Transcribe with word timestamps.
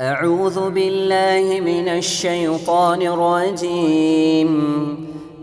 أعوذ 0.00 0.70
بالله 0.70 1.60
من 1.60 1.88
الشيطان 1.88 3.02
الرجيم 3.02 4.50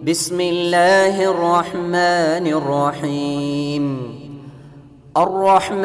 بسم 0.03 0.41
الله 0.41 1.15
الرحمن 1.31 2.45
الرحيم 2.59 3.85
الرحمن 5.17 5.77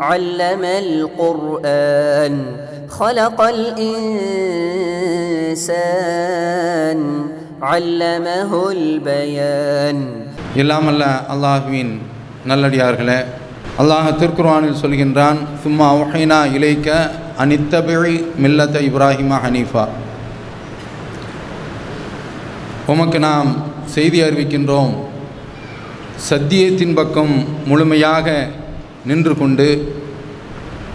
علم 0.00 0.64
القرآن 0.64 2.34
خلق 2.90 3.40
الإنسان 5.62 6.98
علمه 7.62 8.70
البيان 8.70 9.98
எல்லாம் 10.62 10.86
அல்ல 10.92 11.04
அல்லாஹுவின் 11.32 11.92
நல்லடியார்களே 12.50 13.18
அல்லாஹ் 13.79 14.17
திருக்குர்வானில் 14.17 14.81
சொல்கின்றான் 14.81 15.39
சும்மா 15.63 15.87
ஒஹைனா 15.93 16.53
இலைக்க 16.53 16.87
அனித்தபிழி 17.37 18.13
மில்லத்த 18.39 18.77
இப்ராஹிமா 18.81 19.37
ஹனீஃபா. 19.43 19.83
உமக்கு 22.87 23.19
நாம் 23.19 23.49
செய்தி 23.85 24.21
அறிவிக்கின்றோம் 24.21 24.93
சத்தியத்தின் 26.29 26.93
பக்கம் 26.93 27.33
முழுமையாக 27.65 28.27
நின்று 29.05 29.35
கொண்டு 29.35 29.69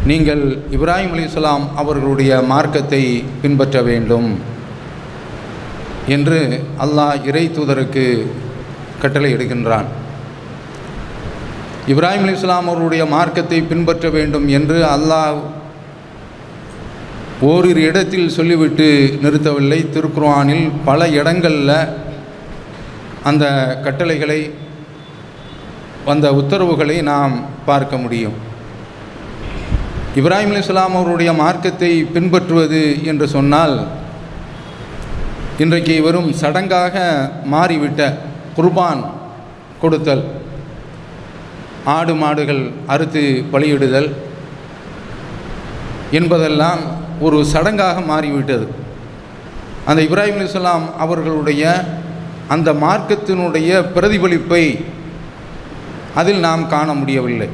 நீங்கள் 0.06 0.44
இப்ராஹிம் 0.70 1.14
அலிஸ்லாம் 1.14 1.66
அவர்களுடைய 1.74 2.42
மார்க்கத்தை 2.42 3.02
பின்பற்ற 3.42 3.82
வேண்டும் 3.82 4.30
என்று 6.08 6.40
அல்லாஹ் 6.78 7.24
இறை 7.24 7.44
தூதருக்கு 7.48 8.06
கட்டளை 9.00 9.32
எடுக்கின்றான் 9.34 9.88
இப்ராஹிம் 11.90 12.24
அலி 12.24 12.32
இஸ்லாம் 12.38 12.68
அவருடைய 12.70 13.04
மார்க்கத்தை 13.12 13.58
பின்பற்ற 13.70 14.06
வேண்டும் 14.16 14.44
என்று 14.58 14.76
அல்லாஹ் 14.94 15.38
ஓரிரு 17.48 17.80
இடத்தில் 17.88 18.34
சொல்லிவிட்டு 18.34 18.86
நிறுத்தவில்லை. 19.22 19.78
திருக்குர்ஆனில் 19.94 20.66
பல 20.88 21.08
இடங்களில் 21.20 21.72
அந்த 23.28 23.44
கட்டளைகளை 23.86 24.38
வந்த 26.08 26.26
உத்தரவுகளை 26.40 26.96
நாம் 27.10 27.34
பார்க்க 27.70 27.96
முடியும். 28.04 28.36
இப்ராஹிம் 30.20 30.52
அலி 30.52 30.62
இஸ்லாம் 30.64 30.96
அவருடைய 31.00 31.32
மார்க்கத்தை 31.42 31.92
பின்பற்றுவது 32.14 32.82
என்று 33.12 33.28
சொன்னால் 33.36 33.74
இன்றைக்கு 35.64 35.96
வெறும் 36.06 36.30
சடங்காக 36.42 36.94
மாறிவிட்ட 37.54 38.00
குர்பான் 38.58 39.02
கொடுத்தல் 39.82 40.24
ஆடு 41.84 42.14
மாடுகள் 42.14 42.70
அறுத்து 42.86 43.44
பலியிடுதல் 43.52 44.12
என்பதெல்லாம் 46.10 46.80
ஒரு 47.20 47.46
சடங்காக 47.52 48.04
மாறிவிட்டது. 48.06 48.66
அந்த 49.86 50.02
இப்ராஹிம் 50.02 50.42
இஸ்லாம் 50.42 50.98
அவர்களுடைய 50.98 51.84
அந்த 52.48 52.72
மார்க்கத்தினுடைய 52.72 53.70
பிரதிபலிப்பை 53.94 54.84
அதில் 56.14 56.38
நாம் 56.38 56.68
காண 56.68 56.94
முடியவில்லை. 56.94 57.48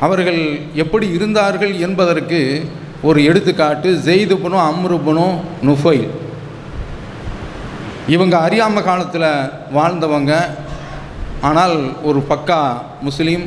அவர்கள் 0.00 0.60
எப்படி 0.74 1.08
இருந்தார்கள் 1.08 1.78
என்பதற்கு 1.78 2.70
ஒரு 3.02 3.24
எடுத்துக்காட்டு 3.24 4.00
ஜெய்துபனும் 4.04 4.66
அம்ருபனும் 4.70 5.36
நுஃபைல். 5.62 6.08
இவங்க 8.06 8.48
அறியாம 8.48 8.82
காலத்தில் 8.82 9.50
வாழ்ந்தவங்க 9.72 10.48
ஆனால் 11.48 11.76
ஒரு 12.08 12.20
பக்கா 12.30 12.60
முஸ்லீம் 13.06 13.44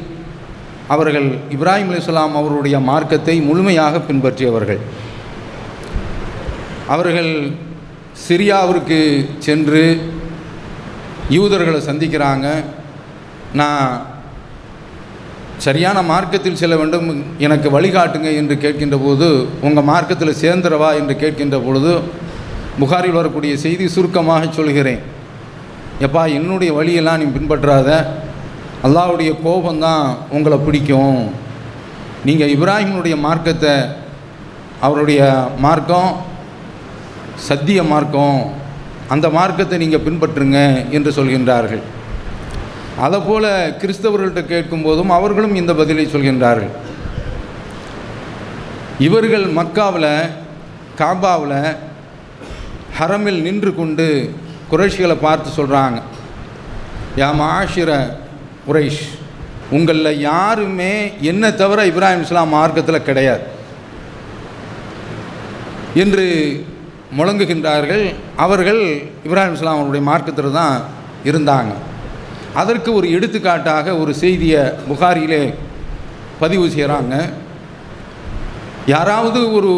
அவர்கள் 0.93 1.27
இப்ராஹிம் 1.55 1.91
அலிஸ்லாம் 1.91 2.37
அவருடைய 2.39 2.77
மார்க்கத்தை 2.89 3.35
முழுமையாக 3.49 4.01
பின்பற்றியவர்கள். 4.07 4.81
அவர்கள் 6.95 7.31
சிரியாவிற்கு 8.25 8.99
சென்று 9.45 9.83
யூதர்களை 11.37 11.79
சந்திக்கிறாங்க. 11.89 12.47
நான் 13.61 13.87
சரியான 15.65 15.97
மார்க்கத்தில் 16.11 16.59
செல்ல 16.61 16.75
வேண்டும் 16.81 17.07
எனக்கு 17.45 17.67
வழிகாட்டுங்க 17.77 18.29
என்று 18.41 18.55
கேட்கின்ற 18.63 18.97
போது 19.05 19.27
உங்கள் 19.67 19.89
மார்க்கத்தில் 19.91 20.39
சேர்ந்துடவா 20.43 20.89
என்று 20.99 21.15
கேட்கின்ற 21.23 21.57
பொழுது 21.67 21.93
புகாரில் 22.81 23.19
வரக்கூடிய 23.19 23.53
செய்தி 23.65 23.85
சுருக்கமாக 23.95 24.43
சொல்கிறேன். 24.59 25.01
எப்பா 25.99 26.23
என்னுடைய 26.33 26.73
வழியெல்லாம் 26.73 27.21
நீ 27.21 27.25
பின்பற்றாத. 27.37 27.89
அல்லாவுடைய 28.83 29.31
கோபந்தான் 29.45 30.17
உங்களை 30.29 30.57
பிடிக்கும். 30.57 31.31
நீங்கள் 32.25 32.53
இப்ராஹிமுடைய 32.55 33.15
மார்க்கத்தை 33.19 33.73
அவருடைய 34.79 35.47
மார்க்கம் 35.57 36.11
சத்திய 37.47 37.83
மார்க்கம் 37.83 38.53
அந்த 39.07 39.29
மார்க்கத்தை 39.29 39.77
நீங்கள் 39.77 40.05
பின்பற்றுங்க 40.07 40.59
என்று 40.89 41.11
சொல்கின்றார்கள். 41.11 41.83
போல 43.27 43.45
கிறிஸ்தவர்கள்ட்ட 43.81 44.41
கேட்கும்போதும் 44.53 45.11
அவர்களும் 45.17 45.55
இந்த 45.55 45.73
பதிலை 45.73 46.05
சொல்கின்றார்கள். 46.05 46.73
இவர்கள் 48.99 49.45
மக்காவில் 49.59 50.11
காபாவில் 50.97 51.75
ஹரமில் 52.99 53.41
நின்று 53.41 53.75
கொண்டு 53.75 54.35
குறைஷிகளை 54.73 55.17
பார்த்து 55.25 55.57
சொல்கிறாங்க 55.59 55.97
யா 57.21 57.29
மாஷிர 57.41 57.91
குறைஷ் 58.67 59.03
உங்களில் 59.77 60.19
யாருமே 60.29 60.93
என்ன 61.31 61.51
தவிர 61.61 61.79
இப்ராஹிம் 61.91 62.23
இஸ்லாம் 62.25 62.53
மார்க்கத்தில் 62.55 63.05
கிடையாது. 63.07 63.43
என்று 66.03 66.25
முழங்குகின்றார்கள் 67.17 68.05
அவர்கள் 68.45 68.81
இப்ராஹிம் 69.27 69.55
இஸ்லாம் 69.57 69.79
அவருடைய 69.79 70.03
மார்க்கத்தில் 70.09 70.57
தான் 70.59 70.75
இருந்தாங்க. 71.29 71.73
அதற்கு 72.61 72.89
ஒரு 72.93 73.07
எடுத்துக்காட்டாக 73.15 73.95
ஒரு 74.01 74.13
செய்தியை 74.23 74.63
புகாரியிலே 74.89 75.43
பதிவு 76.39 76.65
செய்கிறாங்க 76.75 77.15
யாராவது 78.95 79.39
ஒரு 79.57 79.71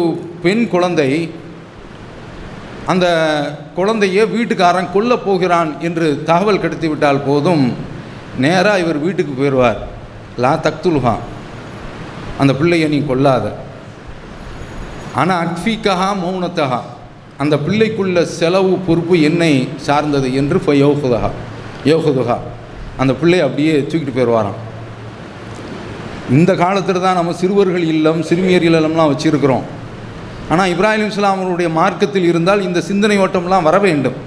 பெண் 0.44 0.64
குழந்தை 0.74 1.10
அந்த 2.92 3.06
குழந்தையை 3.76 4.24
வீட்டுக்காரன் 4.34 4.92
கொல்லப் 4.94 5.24
போகிறான் 5.26 5.70
என்று 5.88 6.08
தகவல் 6.30 6.62
கிடைத்து 6.64 6.88
விட்டால் 6.90 7.24
போதும். 7.28 7.64
நேராக 8.44 8.82
இவர் 8.82 9.04
வீட்டுக்கு 9.06 9.32
போயிடுவார் 9.38 9.80
லா 10.42 10.52
தக்துல்ஹா. 10.66 11.14
அந்த 12.40 12.52
பிள்ளையை 12.60 12.88
நீ 12.94 12.98
கொல்லாத. 13.10 13.46
ஆனால் 15.20 15.40
அக்ஃபிகஹா 15.44 16.08
மௌனத்தகா 16.22 16.80
அந்த 17.42 17.54
பிள்ளைக்குள்ள 17.66 18.18
செலவு 18.38 18.72
பொறுப்பு 18.86 19.14
என்னை 19.28 19.52
சார்ந்தது 19.86 20.28
என்று 20.40 20.58
இப்போ 20.60 20.74
யோகுதகா 20.84 21.30
யோகுதுகா 21.90 22.36
அந்த 23.02 23.12
பிள்ளையை 23.20 23.42
அப்படியே 23.46 23.74
தூக்கிட்டு 23.88 24.14
போயிடுவாராம் 24.18 24.60
இந்த 26.36 26.52
காலத்தில் 26.62 27.04
தான் 27.06 27.18
நம்ம 27.18 27.32
சிறுவர்கள் 27.40 27.84
இல்லம் 27.94 28.20
சிறுமியர் 28.28 28.66
இல்லம்லாம் 28.68 29.10
வச்சுருக்கிறோம். 29.12 29.64
ஆனால் 30.52 30.70
இப்ராஹிம் 30.72 31.10
இஸ்லாம் 31.12 31.40
அவருடைய 31.42 31.68
மார்க்கத்தில் 31.78 32.26
இருந்தால் 32.30 32.64
இந்த 32.66 32.80
சிந்தனை 32.88 33.16
ஓட்டம்லாம் 33.24 33.66
வர 33.68 33.76
வேண்டும். 33.86 34.18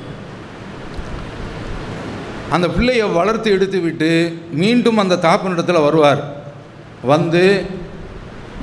அந்த 2.56 2.68
பிள்ளையை 2.76 3.06
வளர்த்து 3.20 3.50
எடுத்து 3.56 3.80
விட்டு 3.86 4.10
மீண்டும் 4.62 5.02
அந்த 5.04 5.20
தாப்பனிடத்தில் 5.26 5.86
வருவார். 5.88 6.22
வந்து 7.12 7.44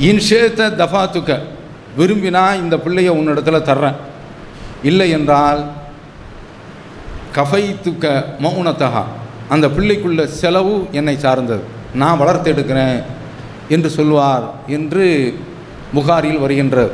இன்ஷேத்த 0.09 0.71
தஃபாத்துக்க 0.81 1.39
விரும்பினா 1.99 2.45
இந்த 2.63 2.75
பிள்ளையை 2.85 3.13
உன்னிடத்தில் 3.19 3.67
தர்றேன். 3.71 3.99
இல்லை 4.91 5.09
என்றால் 5.17 5.61
கஃபை 7.37 7.63
துக்க 7.87 8.05
மௌனத்தகா 8.45 9.05
அந்த 9.55 9.67
பிள்ளைக்குள்ள 9.77 10.23
செலவு 10.41 10.75
என்னை 10.99 11.17
சார்ந்தது. 11.25 11.65
நான் 12.03 12.21
வளர்த்து 12.23 12.49
எடுக்கிறேன் 12.55 12.99
என்று 13.75 13.89
சொல்வார் 13.99 14.47
என்று 14.77 15.05
புகாரில் 15.97 16.43
வருகின்றது. 16.45 16.93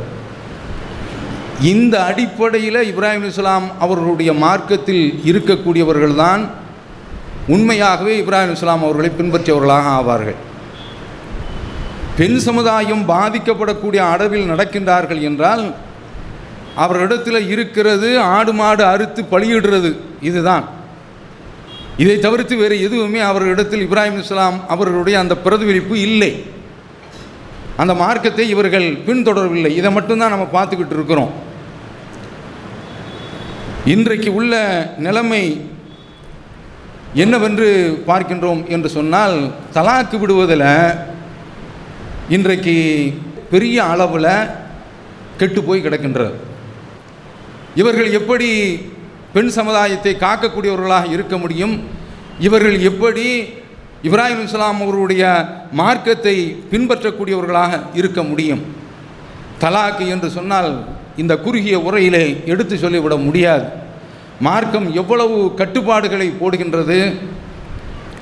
இந்த 1.61 2.05
அடிப்படையில் 2.05 2.79
இப்ராஹிம் 2.91 3.27
இஸ்லாம் 3.27 3.71
அவர்களுடைய 3.79 4.33
மார்க்கத்தில் 4.33 5.21
இருக்கக்கூடியவர்கள்தான் 5.25 6.49
உண்மையாகவே 7.49 8.23
இப்ராஹிம் 8.23 8.51
இஸ்லாம் 8.51 8.83
அவர்களை 8.83 9.11
பின்பற்றியவர்களாக 9.19 9.87
ஆவார்கள். 9.99 10.39
பெண் 12.17 12.39
சமுதாயம் 12.39 13.09
பாதிக்கப்படக்கூடிய 13.09 13.97
அளவில் 13.97 14.51
நடக்கின்றார்கள் 14.51 15.21
என்றால் 15.21 15.75
அவரிடத்தில் 16.77 17.49
இருக்கிறது 17.49 18.21
ஆடு 18.21 18.53
மாடு 18.53 18.85
அறுத்து 18.85 19.23
பலியிடுறது 19.23 19.97
இதுதான். 20.21 20.65
இதை 21.97 22.19
தவிர்த்து 22.19 22.57
வேறு 22.57 22.81
எதுவுமே 22.81 23.19
அவர்களிடத்தில் 23.19 23.89
இப்ராஹிம் 23.89 24.19
இஸ்லாம் 24.19 24.61
அவர்களுடைய 24.69 25.19
அந்த 25.19 25.37
பிரதிபலிப்பு 25.37 26.01
இல்லை. 26.01 26.45
அந்த 27.82 27.93
மார்க்கத்தை 28.02 28.44
இவர்கள் 28.55 28.87
பின்தொடரவில்லை. 29.06 29.70
இதை 29.81 29.90
மட்டும்தான் 29.96 30.34
நம்ம 30.34 30.49
பார்த்துக்கிட்டு 30.56 30.96
இருக்கிறோம். 30.99 31.32
இன்றைக்கு 33.94 34.31
உள்ள 34.38 34.55
நிலைமை 35.06 35.43
என்னவென்று 37.23 37.69
பார்க்கின்றோம் 38.11 38.61
என்று 38.75 38.88
சொன்னால் 38.96 39.37
தலாக்கு 39.76 40.19
விடுவதில் 40.20 40.69
இன்றைக்கு 42.37 42.76
பெரிய 43.52 43.76
அளவில் 43.93 44.31
கெட்டு 45.40 45.61
போய் 45.67 45.84
கிடக்கின்றது. 45.87 46.34
இவர்கள் 47.81 48.11
எப்படி 48.19 48.50
பெண் 49.34 49.52
சமுதாயத்தை 49.58 50.12
காக்கக்கூடியவர்களாக 50.23 51.12
இருக்க 51.17 51.34
முடியும்? 51.43 51.75
இவர்கள் 52.46 52.79
எப்படி 52.90 53.26
இப்ராஹிம் 54.03 54.43
இஸ்லாம் 54.43 54.81
அவர்களுடைய 54.81 55.47
மார்க்கத்தை 55.73 56.65
பின்பற்றக்கூடியவர்களாக 56.71 57.81
இருக்க 57.95 58.23
முடியும். 58.23 58.63
தலாக்கு 59.61 60.09
என்று 60.09 60.31
சொன்னால் 60.31 60.85
இந்த 61.17 61.37
குறுகிய 61.37 61.79
உரையிலே 61.79 62.45
எடுத்து 62.45 62.79
சொல்லிவிட 62.79 63.17
முடியாது. 63.17 63.65
மார்க்கம் 64.41 64.95
எவ்வளவு 64.95 65.55
கட்டுப்பாடுகளை 65.55 66.33
போடுகின்றது? 66.41 67.19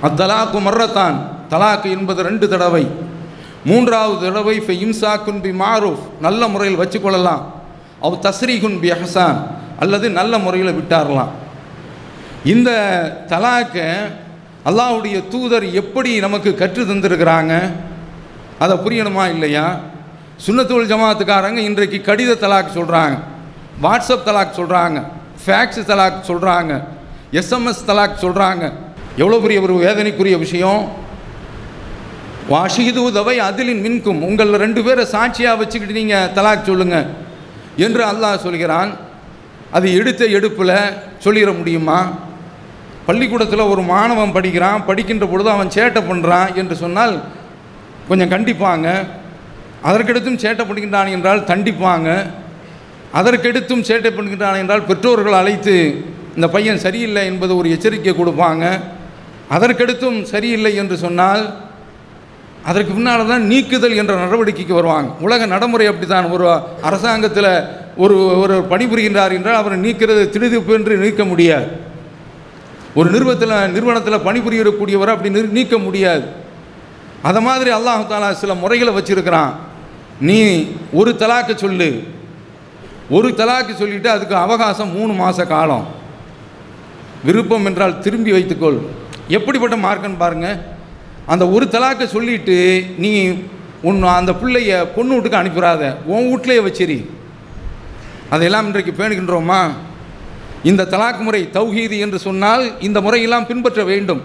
அத்தலாக்கு 0.03 0.61
மர்றத்தான் 0.61 1.15
தலாக்கு 1.51 1.91
என்பது 1.91 2.23
ரெண்டு 2.23 2.49
தடவை. 2.49 2.87
மூன்றாவது 3.65 4.27
தடவை 4.27 4.61
ஃபை 4.61 4.85
இம்சாக்குன் 4.85 5.43
பி 5.43 5.51
மாரூஃப். 5.51 5.99
நல்ல 6.21 6.49
முறையில் 6.49 6.79
வச்சுக்கொள்ளலாம். 6.79 7.43
அவ் 8.01 8.19
தஸ்ரீகுன் 8.23 8.81
பி 8.81 8.91
அஹசான். 8.91 9.37
அல்லது 9.79 10.11
நல்ல 10.11 10.39
முறையில் 10.39 10.75
விட்டாரலாம். 10.75 11.29
இந்த 12.45 12.71
தலாக்கை 13.27 13.93
அல்லாவுடைய 14.69 15.29
தூதர் 15.29 15.67
எப்படி 15.73 16.11
நமக்கு 16.21 16.51
கற்று 16.55 16.83
தந்திருக்கிறாங்க? 16.85 17.55
அதை 18.59 18.75
புரியணுமா 18.77 19.25
இல்லையா? 19.35 19.81
சுண்ணத்தூள் 20.47 20.91
ஜமாத்துக்காரங்க 20.91 21.61
இன்றைக்கு 21.69 21.99
கடித 22.09 22.33
தலாக் 22.45 22.77
சொல்கிறாங்க 22.77 23.17
வாட்ஸ்அப் 23.85 24.27
தலாக் 24.29 24.59
சொல்கிறாங்க 24.61 24.99
ஃபேக்ஸ் 25.43 25.89
தலாக் 25.91 26.27
சொல்கிறாங்க 26.29 26.73
எஸ்எம்எஸ் 27.41 27.87
தலாக் 27.87 28.23
சொல்கிறாங்க 28.25 28.65
எவ்வளோ 29.17 29.39
பெரிய 29.39 29.61
ஒரு 29.61 29.75
வேதனைக்குரிய 29.85 30.39
விஷயம்? 30.39 30.83
வாஷிது 32.51 33.01
உதவை 33.09 33.41
அதிலின் 33.41 33.85
மின்கும். 33.87 34.21
உங்கள் 34.29 34.53
ரெண்டு 34.65 34.81
பேரை 34.83 35.05
சாட்சியாக 35.05 35.59
வச்சுக்கிட்டு 35.61 36.01
நீங்கள் 36.01 36.31
தலாக் 36.37 36.69
சொல்லுங்கள் 36.69 37.07
என்று 37.77 38.03
அல்லாஹ் 38.13 38.43
சொல்கிறான். 38.47 38.91
அது 39.71 39.87
எடுத்த 40.01 40.25
எடுப்பில் 40.25 40.77
சொல்லிட 41.25 41.51
முடியுமா? 41.57 42.01
பள்ளிக்கூடத்தில் 43.07 43.71
ஒரு 43.73 43.83
மாணவன் 43.93 44.35
படிக்கிறான் 44.37 44.85
படிக்கின்ற 44.89 45.27
பொழுது 45.27 45.51
அவன் 45.57 45.75
சேட்டை 45.77 46.03
பண்ணுறான் 46.11 46.51
என்று 46.61 46.75
சொன்னால் 46.83 47.15
கொஞ்சம் 48.09 48.33
கண்டிப்பாங்க. 48.35 48.87
அதற்கடுத்தும் 49.89 50.41
சேட்டை 50.45 50.65
பண்ணுகின்றான் 50.69 51.11
என்றால் 51.17 51.43
தண்டிப்பாங்க. 51.51 52.09
அதற்கெடுத்தும் 53.19 53.85
சேட்டை 53.89 54.11
பண்ணுகின்றான் 54.17 54.61
என்றால் 54.63 54.87
பெற்றோர்கள் 54.91 55.39
அழைத்து 55.41 55.77
இந்த 56.37 56.47
பையன் 56.55 56.83
சரியில்லை 56.85 57.23
என்பது 57.31 57.53
ஒரு 57.61 57.69
எச்சரிக்கை 57.75 58.13
கொடுப்பாங்க. 58.15 58.65
அதற்கெடுத்தும் 59.57 60.19
சரியில்லை 60.33 60.73
என்று 60.83 60.97
சொன்னால் 61.05 61.43
அதற்கு 62.71 62.93
பின்னால் 62.95 63.31
தான் 63.33 63.47
நீக்குதல் 63.51 63.99
என்ற 64.01 64.15
நடவடிக்கைக்கு 64.23 64.75
வருவாங்க. 64.79 65.11
உலக 65.27 65.47
நடைமுறை 65.53 65.87
அப்படித்தான். 65.91 66.27
ஒரு 66.35 66.47
அரசாங்கத்தில் 66.89 67.53
ஒரு 68.03 68.17
ஒரு 68.43 68.57
பணிபுரிகின்றார் 68.73 69.37
என்றால் 69.39 69.61
அவரை 69.61 69.77
நீக்கிறது 69.87 70.23
திடுதிப்பு 70.35 70.73
என்று 70.79 70.97
நீக்க 71.05 71.25
முடியாது. 71.31 71.69
ஒரு 72.95 73.11
நிறுவனத்தில் 73.11 73.73
நிறுவனத்தில் 73.73 74.25
பணிபுரியக்கூடியவரை 74.27 75.13
அப்படி 75.17 75.43
நீக்க 75.43 75.79
முடியாது. 75.79 76.27
அதை 77.23 77.43
மாதிரி 77.43 77.71
அல்லாஹ் 77.71 78.09
தாலா 78.11 78.31
சில 78.33 78.55
முறைகளை 78.55 78.93
வச்சுருக்கிறான். 78.97 79.53
நீ 80.21 80.39
ஒரு 80.93 81.11
தலாக்கு 81.19 81.55
சொல்லு. 81.55 82.03
ஒரு 83.11 83.29
தலாக்கு 83.29 83.73
சொல்லிவிட்டு 83.75 84.11
அதுக்கு 84.11 84.35
அவகாசம் 84.35 84.95
மூணு 84.97 85.13
மாத 85.13 85.47
காலம். 85.47 85.87
விருப்பம் 87.25 87.67
என்றால் 87.67 87.99
திரும்பி 87.99 88.33
வைத்துக்கொள். 88.33 88.79
எப்படிப்பட்ட 89.29 89.77
மார்க்கன்னு 89.77 90.19
பாருங்கள் 90.19 90.59
அந்த 91.27 91.49
ஒரு 91.49 91.67
தலாக்கை 91.71 92.07
சொல்லிட்டு 92.07 92.85
நீ 92.99 93.39
உன் 93.83 94.03
அந்த 94.03 94.33
பிள்ளைய 94.33 94.87
பொண்ணு 94.95 95.15
வீட்டுக்கு 95.15 95.41
அனுப்பிடாத 95.43 95.97
உன் 96.05 96.27
வீட்லேயே 96.31 96.63
வச்சிரி. 96.67 96.99
அதையெல்லாம் 98.31 98.67
இன்றைக்கு 98.67 98.93
பேணுகின்றோமா? 98.99 99.61
இந்த 100.63 100.83
தலாக் 100.85 101.21
முறை 101.27 101.49
தௌஹீது 101.53 101.99
என்று 101.99 102.19
சொன்னால் 102.19 102.81
இந்த 102.81 103.01
முறையெல்லாம் 103.01 103.47
பின்பற்ற 103.47 103.85
வேண்டும். 103.85 104.23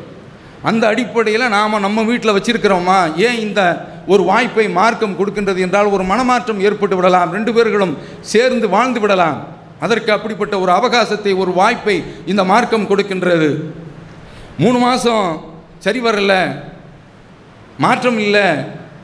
அந்த 0.63 0.87
அடிப்படையில் 0.87 1.47
நாம் 1.49 1.83
நம்ம 1.85 2.03
வீட்டில் 2.03 2.35
வச்சிருக்கிறோமா? 2.37 3.15
ஏன் 3.15 3.39
இந்த 3.39 3.87
ஒரு 4.07 4.23
வாய்ப்பை 4.23 4.69
மார்க்கம் 4.69 5.17
கொடுக்கின்றது 5.19 5.57
என்றால் 5.57 5.85
ஒரு 5.85 6.03
மனமாற்றம் 6.03 6.59
ஏற்பட்டு 6.59 6.95
விடலாம். 6.95 7.31
ரெண்டு 7.31 7.53
பேர்களும் 7.53 7.97
சேர்ந்து 8.21 8.69
வாழ்ந்து 8.69 8.99
விடலாம். 8.99 9.37
அதற்கு 9.79 10.11
அப்படிப்பட்ட 10.11 10.59
ஒரு 10.59 10.71
அவகாசத்தை 10.71 11.37
ஒரு 11.37 11.51
வாய்ப்பை 11.51 12.03
இந்த 12.25 12.43
மார்க்கம் 12.43 12.89
கொடுக்கின்றது. 12.89 13.49
மூணு 14.57 14.77
மாதம் 14.77 15.27
சரி 15.79 15.99
வரல 15.99 16.33
மாற்றம் 17.77 18.19
இல்லை 18.19 18.47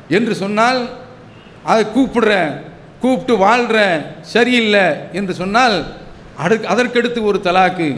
என்று 0.08 0.36
சொன்னால் 0.36 0.90
அதை 1.64 1.86
கூப்பிடுற 1.86 2.62
கூப்பிட்டு 3.00 3.38
வாழ்கிற 3.38 3.80
சரியில்லை 4.22 4.86
என்று 5.12 5.34
சொன்னால் 5.34 5.76
அடுக்கு 6.44 6.66
அதற்கடுத்து 6.74 7.20
ஒரு 7.30 7.40
தலாக்கு 7.48 7.90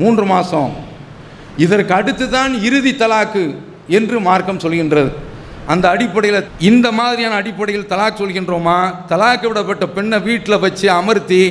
மூன்று 0.00 0.24
மாதம் 0.32 0.72
இதற்கு 1.64 1.92
அடுத்து 2.00 2.26
தான் 2.36 2.52
இறுதி 2.68 2.92
தலாக்கு 3.02 3.44
என்று 3.98 4.16
மார்க்கம் 4.28 4.62
சொல்கின்றது. 4.64 5.10
அந்த 5.72 5.86
அடிப்படையில் 5.94 6.46
இந்த 6.68 6.86
மாதிரியான 6.98 7.34
அடிப்படையில் 7.40 7.90
தலாக் 7.92 8.20
சொல்கின்றோமா? 8.20 8.78
தலாக்கு 9.10 9.46
விடப்பட்ட 9.50 9.86
பெண்ணை 9.96 10.18
வீட்டில் 10.28 10.62
வச்சு 10.64 10.86
அமர்த்தி 11.00 11.42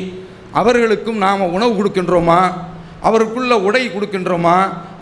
அவர்களுக்கும் 0.62 1.22
நாம் 1.26 1.52
உணவு 1.56 1.74
கொடுக்கின்றோமா? 1.80 2.40
அவருக்குள்ள 3.08 3.54
உடை 3.68 3.84
கொடுக்கின்றோமா? 3.96 4.58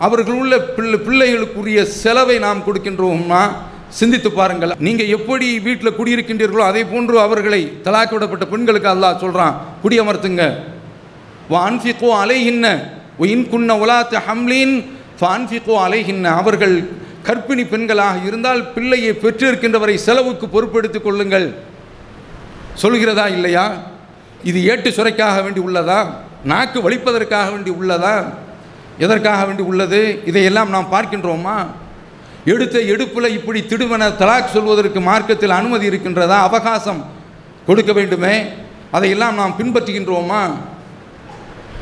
அவர்களுள்ள 0.06 0.58
பிள்ளை 0.76 0.98
பிள்ளைகளுக்குரிய 1.06 1.82
செலவை 2.02 2.36
நாம் 2.46 2.64
கொடுக்கின்றோமா 2.66 3.42
சிந்தித்து 3.98 4.30
பாருங்கள். 4.30 4.74
நீங்கள் 4.86 5.12
எப்படி 5.16 5.46
வீட்டில் 5.66 5.96
குடியிருக்கின்றீர்களோ 5.98 6.64
அதே 6.70 6.82
போன்று 6.92 7.16
அவர்களை 7.26 7.60
தலாக்கு 7.86 8.16
விடப்பட்ட 8.16 8.46
பெண்களுக்கு 8.52 8.90
அல்லாஹ் 8.94 9.22
சொல்கிறான் 9.22 9.54
குடியமர்த்துங்க. 9.84 10.44
வான்ஃபிகோ 11.50 12.08
அலைகின்ன 12.22 12.66
இன் 13.18 13.48
குன்ன 13.50 13.74
உலாத்த 13.74 14.18
ஹம்லீன் 14.28 14.84
ஃபான்ஃபிகோ 15.20 15.74
அலைகின்ன 15.86 16.24
அவர்கள் 16.24 16.88
கற்பிணி 17.24 17.64
பெண்களாக 17.68 18.26
இருந்தால் 18.26 18.72
பிள்ளையை 18.72 19.12
பெற்றிருக்கின்றவரை 19.22 19.94
செலவுக்கு 19.94 20.46
பொறுப்பெடுத்துக் 20.46 21.02
கொள்ளுங்கள். 21.02 21.54
சொல்கிறதா 22.82 23.26
இல்லையா? 23.30 23.72
இது 24.42 24.64
ஏட்டு 24.64 24.90
சுரைக்காக 24.90 25.42
வேண்டி 25.42 25.60
உள்ளதா? 25.60 26.06
நாக்கு 26.44 26.90
வலிப்பதற்காக 26.90 27.50
வேண்டி 27.50 27.70
உள்ளதா? 27.70 28.24
எதற்காக 28.98 29.44
வேண்டி 29.44 29.62
உள்ளது? 29.62 30.22
இதையெல்லாம் 30.24 30.70
நாம் 30.70 30.92
பார்க்கின்றோமா? 30.92 31.66
எடுத்த 32.44 32.78
எடுப்பில் 32.78 33.28
இப்படி 33.28 33.60
திடுவன 33.60 34.08
தலாக் 34.18 34.52
சொல்வதற்கு 34.52 35.00
மார்க்கத்தில் 35.00 35.50
அனுமதி 35.50 35.88
இருக்கின்றதா? 35.88 36.38
அவகாசம் 36.38 37.04
கொடுக்க 37.66 37.92
வேண்டுமே? 37.92 38.44
அதையெல்லாம் 38.90 39.34
நாம் 39.34 39.54
பின்பற்றுகின்றோமா? 39.58 40.42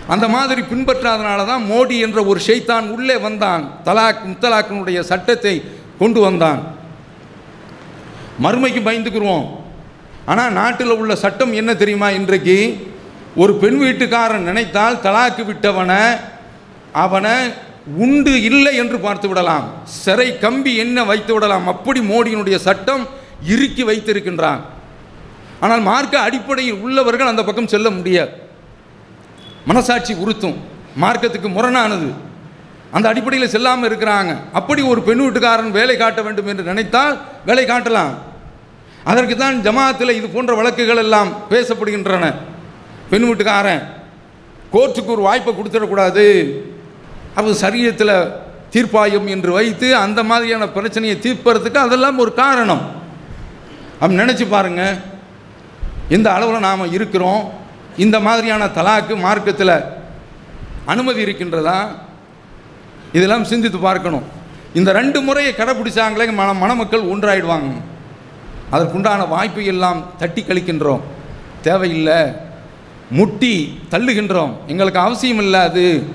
அந்த 0.08 0.28
மாதிரி 0.28 0.62
பின்பற்றாதனால 0.62 1.46
தான் 1.46 1.64
மோடி 1.70 1.98
என்ற 1.98 2.25
ஒரு 2.25 2.40
ஷைத்தான் 2.46 2.88
உள்ளே 2.88 3.16
வந்தான். 3.16 3.72
தலாக் 3.84 4.26
முத்தலாக்கினுடைய 4.26 5.00
சட்டத்தை 5.00 5.64
கொண்டு 5.98 6.20
வந்தான். 6.20 6.75
மறுமைக்கு 8.42 8.80
பயந்துக்குருவோம். 8.88 9.46
ஆனால் 10.26 10.52
நாட்டில் 10.52 10.90
உள்ள 10.90 11.14
சட்டம் 11.14 11.52
என்ன 11.52 11.75
தெரியுமா 11.75 12.10
இன்றைக்கு? 12.10 12.76
ஒரு 13.36 13.54
பெண் 13.54 13.78
வீட்டுக்காரன் 13.78 14.42
நினைத்தால் 14.42 14.96
தலாக்கு 14.96 15.42
விட்டவனை 15.46 16.18
அவனை 16.92 17.52
உண்டு 17.96 18.42
இல்லை 18.42 18.76
என்று 18.76 18.98
பார்த்து 18.98 19.28
விடலாம். 19.28 19.66
சிறை 19.84 20.38
கம்பி 20.38 20.76
என்ன 20.76 21.04
வைத்து 21.04 21.32
விடலாம்? 21.34 21.68
அப்படி 21.68 22.00
மோடியினுடைய 22.00 22.56
சட்டம் 22.56 23.08
இறுக்கி 23.42 23.84
வைத்திருக்கின்றான். 23.84 24.60
ஆனால் 25.60 25.80
மார்க்க 25.80 26.20
அடிப்படையில் 26.20 26.75
உள்ளவர்கள் 26.75 27.26
அந்த 27.26 27.44
பக்கம் 27.44 27.66
செல்ல 27.66 27.90
முடியாது. 27.90 28.32
மனசாட்சி 29.66 30.14
உறுத்தும். 30.14 30.56
மார்க்கத்துக்கு 31.00 31.49
முரணானது. 31.49 32.12
அந்த 32.90 33.08
அடிப்படையில் 33.08 33.49
செல்லாமல் 33.49 33.90
இருக்கிறாங்க. 33.90 34.37
அப்படி 34.52 34.82
ஒரு 34.82 35.02
பெண் 35.02 35.18
வீட்டுக்காரன் 35.18 35.70
வேலை 35.70 35.96
காட்ட 35.96 36.23
வேண்டும் 36.23 36.46
என்று 36.46 36.62
நினைத்தால் 36.62 37.18
வேலை 37.46 37.64
காட்டலாம். 37.64 38.12
அதற்கு 39.04 39.37
தான் 39.37 39.62
ஜமாத்தில் 39.62 40.11
இது 40.11 40.28
போன்ற 40.28 40.54
வழக்குகள் 40.54 40.96
எல்லாம் 40.96 41.32
பேசப்படுகின்றன. 41.50 42.35
பெண் 43.11 43.26
வீட்டுக்காரன் 43.26 43.82
கோர்ட்டுக்கு 44.73 45.06
ஒரு 45.06 45.23
வாய்ப்பை 45.23 45.54
கொடுத்துடக்கூடாது. 45.54 46.52
அவர் 47.35 47.54
சரீரத்தில் 47.54 48.32
தீர்ப்பாயம் 48.73 49.28
என்று 49.28 49.52
வைத்து 49.52 49.96
அந்த 49.96 50.23
மாதிரியான 50.23 50.68
பிரச்சனையை 50.68 51.18
தீர்ப்பறதுக்கு 51.23 51.75
அதெல்லாம் 51.75 52.18
ஒரு 52.18 52.35
காரணம். 52.35 52.90
அப்படி 54.00 54.16
நினச்சி 54.16 54.49
பாருங்க. 54.49 54.96
எந்த 56.08 56.32
அளவில் 56.32 56.58
நாம் 56.58 56.92
இருக்கிறோம். 56.92 57.55
இந்த 57.96 58.20
மாதிரியான 58.20 58.64
தலாக்கு 58.64 59.16
மார்க்கத்தில் 59.16 59.80
அனுமதி 60.84 61.24
இருக்கின்றதா? 61.24 61.86
இதெல்லாம் 63.12 63.44
சிந்தித்து 63.44 63.78
பார்க்கணும். 63.78 64.22
இந்த 64.74 64.92
ரெண்டு 64.92 65.20
முறையை 65.20 65.52
கடைப்பிடிச்சாங்களே 65.52 66.32
மன 66.32 66.52
மணமக்கள் 66.52 67.02
ஒன்றாயிடுவாங்க. 67.02 67.72
அதற்குண்டான 68.72 69.28
வாய்ப்பை 69.28 69.64
எல்லாம் 69.64 70.04
தட்டி 70.18 70.42
கழிக்கின்றோம். 70.42 71.00
தேவையில்லை. 71.62 72.32
முட்டி 73.10 73.80
தள்ளுகின்றோம். 73.90 74.52
எங்களுக்கு 74.66 74.98
அவசியம் 74.98 75.38
இல்லை 75.38 75.60
அது. 75.60 76.14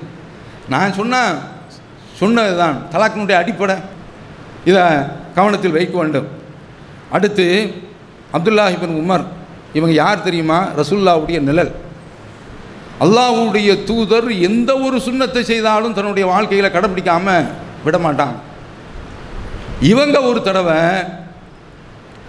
நான் 0.68 0.92
சொன்ன 0.92 1.34
சொன்னது 2.14 2.56
தான் 2.56 2.82
தலாக்கினுடைய 2.92 3.32
அடிப்படை. 3.32 3.76
இதை 4.64 4.82
கவனத்தில் 5.34 5.70
வைக்க 5.70 5.98
வேண்டும். 5.98 6.28
அடுத்து 7.12 7.74
அப்துல்லாஹிபின் 8.32 9.04
உமர் 9.04 9.24
இவங்க 9.78 9.94
யார் 9.94 10.26
தெரியுமா? 10.26 10.58
ரசுல்லாவுடைய 10.78 11.38
நிழல். 11.48 11.72
அல்லாஹ்வுடைய 13.04 13.70
தூதர் 13.88 14.28
எந்த 14.48 14.70
ஒரு 14.86 14.96
சுண்ணத்தை 15.06 15.42
செய்தாலும் 15.50 15.96
தன்னுடைய 15.98 16.24
வாழ்க்கையில் 16.32 16.74
கடைப்பிடிக்காமல் 16.74 17.48
விடமாட்டாங்க 17.86 18.38
இவங்க 19.92 20.16
ஒரு 20.30 20.40
தடவை 20.42 20.80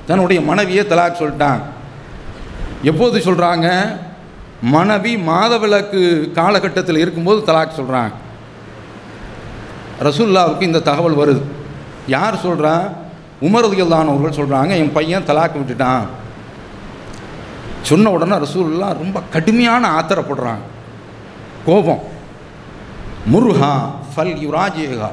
தன்னுடைய 0.08 0.40
மனைவியை 0.50 0.86
தலாக் 0.86 1.22
சொல்லிட்டாங்க 1.22 1.62
எப்போது 2.90 3.18
சொல்கிறாங்க 3.28 3.68
மனைவி 4.76 5.14
மாதவிலக்கு 5.30 6.02
காலகட்டத்தில் 6.40 7.02
இருக்கும்போது 7.04 7.40
தலாக் 7.50 7.80
சொல்கிறாங்க 7.80 8.14
ரசுல்லாவுக்கு 10.06 10.70
இந்த 10.70 10.84
தகவல் 10.90 11.20
வருது. 11.22 11.42
யார் 12.08 12.44
சொல்கிறா 12.46 12.74
உமரதியல்லானவர்கள் 13.48 14.40
சொல்கிறாங்க 14.40 14.72
என் 14.82 14.96
பையன் 14.98 15.28
தலாக்கு 15.30 15.58
விட்டுட்டான். 15.60 16.06
சொன்ன 17.90 18.12
உடனே 18.16 18.36
ரசூல்லாம் 18.44 18.98
ரொம்ப 19.02 19.18
கடுமையான 19.34 19.84
ஆத்திரப்படுறாங்க. 20.00 20.64
கோபம். 21.66 22.04
முருகா 23.34 23.74
ஃபல் 24.14 24.38
யுராஜேகா 24.46 25.10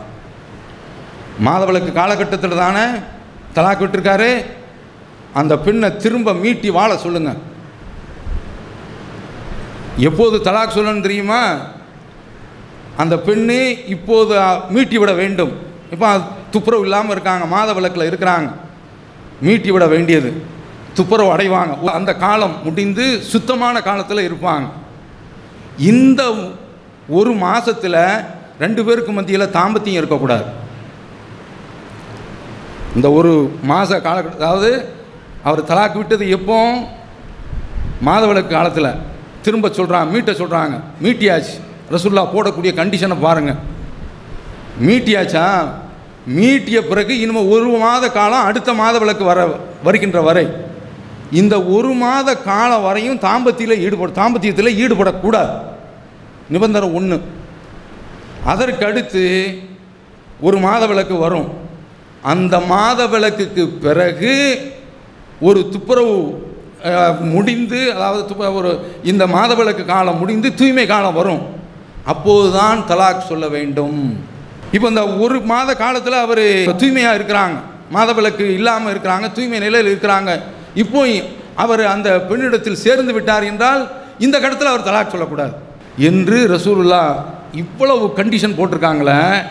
மாதவளுக்கு 1.47 1.91
காலகட்டத்தில் 1.99 2.62
தானே 2.62 2.85
தலாக்கு 3.55 3.83
விட்டுருக்காரு. 3.85 4.31
அந்த 5.41 5.55
பெண்ணை 5.67 5.89
திரும்ப 5.97 6.33
மீட்டி 6.45 6.69
வாழ 6.79 6.91
சொல்லுங்கள் 7.05 7.41
எப்போது 10.09 10.37
தலாக் 10.39 10.77
சொல்லணும் 10.77 11.07
தெரியுமா? 11.07 11.41
அந்த 12.97 13.15
பெண்ணு 13.27 13.59
இப்போது 13.95 14.35
மீட்டி 14.75 14.97
விட 15.03 15.12
வேண்டும். 15.21 15.53
இப்போ 15.95 16.09
துப்புரவு 16.50 16.83
இல்லாமல் 16.83 17.15
இருக்காங்க 17.17 17.45
மாத 17.47 17.73
விளக்கில் 17.73 18.09
இருக்கிறாங்க. 18.11 18.49
மீட்டி 19.47 19.71
விட 19.75 19.87
வேண்டியது. 19.87 20.31
துப்புரவு 20.94 21.35
அடைவாங்க 21.35 21.92
அந்த 21.99 22.12
காலம் 22.25 22.54
முடிந்து 22.64 23.04
சுத்தமான 23.32 23.76
காலத்தில் 23.88 24.26
இருப்பாங்க. 24.28 24.66
இந்த 25.90 26.23
ஒரு 27.18 27.32
மாதத்தில் 27.44 28.02
ரெண்டு 28.62 28.80
பேருக்கு 28.87 29.12
மத்தியில் 29.12 29.52
தாம்பத்தியம் 29.59 30.00
இருக்கக்கூடாது. 30.00 30.47
இந்த 32.97 33.09
ஒரு 33.18 33.32
மாத 33.70 34.00
கால 34.06 34.23
அதாவது 34.37 34.70
அவர் 35.49 35.68
தலாக்கு 35.70 35.99
விட்டது 35.99 36.25
எப்போ? 36.37 36.56
மாதவிளக்கு 38.06 38.52
காலத்தில். 38.56 38.99
திரும்ப 39.44 39.68
சொல்கிறாங்க 39.68 40.09
மீட்ட 40.14 40.32
சொல்கிறாங்க 40.40 40.75
மீட்டியாச்சு. 41.04 41.54
ரசுல்லா 41.92 42.25
போடக்கூடிய 42.35 42.73
கண்டிஷனை 42.80 43.16
பாருங்கள் 43.20 43.61
மீட்டியாச்சா? 44.87 45.47
மீட்டிய 46.38 46.78
பிறகு 46.88 47.14
இனிமேல் 47.20 47.50
ஒரு 47.54 47.68
மாத 47.85 48.04
காலம் 48.18 48.47
அடுத்த 48.49 48.70
மாத 48.80 48.99
விளக்கு 49.02 49.25
வர 49.25 49.38
வருகின்ற 49.87 50.20
வரை 50.28 50.44
இந்த 51.38 51.54
ஒரு 51.76 51.90
மாத 52.02 52.28
காலம் 52.49 52.84
வரையும் 52.87 53.20
தாம்பத்தியில் 53.26 53.80
ஈடுபட 53.87 54.10
தாம்பத்தியத்தில் 54.20 54.76
ஈடுபடக்கூடாது. 54.82 55.54
நிபந்தனை 56.54 56.88
ஒன்று 56.99 57.18
அதற்கடுத்து 58.52 59.25
ஒரு 60.46 60.56
மாத 60.66 60.82
விளக்கு 60.90 61.16
வரும். 61.25 61.49
அந்த 62.32 62.54
மாத 62.72 63.00
விளக்குக்கு 63.14 63.64
பிறகு 63.87 64.34
ஒரு 65.49 65.60
துப்புரவு 65.75 66.16
முடிந்து 67.34 67.80
அதாவது 67.94 68.22
துப்ப 68.30 68.52
ஒரு 68.58 68.70
இந்த 69.10 69.25
மாத 69.37 69.50
விளக்கு 69.60 69.84
காலம் 69.94 70.20
முடிந்து 70.22 70.49
தூய்மை 70.60 70.84
காலம் 70.92 71.18
வரும். 71.20 71.42
அப்போதுதான் 72.12 72.78
தலாக் 72.90 73.28
சொல்ல 73.30 73.46
வேண்டும். 73.56 73.99
இப்போ 74.75 74.87
இந்த 74.92 75.02
ஒரு 75.25 75.38
மாத 75.50 75.70
காலத்தில் 75.84 76.25
அவர் 76.26 76.46
தூய்மையாக 76.80 77.18
இருக்கிறாங்க. 77.18 77.58
மாதவிலக்கு 77.96 78.44
இல்லாமல் 78.58 78.92
இருக்கிறாங்க 78.92 79.28
தூய்மை 79.37 79.58
நிலையில் 79.66 79.90
இருக்கிறாங்க. 79.92 80.32
இப்போ 80.75 81.09
அவர் 81.57 81.85
அந்த 81.85 82.19
பெண்ணிடத்தில் 82.29 82.83
சேர்ந்து 82.85 83.12
விட்டார் 83.12 83.45
என்றால் 83.45 83.91
இந்த 84.19 84.41
கடத்தில் 84.41 84.73
அவர் 84.73 84.87
தலாக் 84.89 85.11
சொல்லக்கூடாது. 85.11 85.53
என்று 85.97 86.39
ரசூலுல்லா 86.57 87.25
இவ்வளவு 87.53 88.12
கண்டிஷன் 88.17 88.57
போட்டிருக்காங்களே 88.59 89.47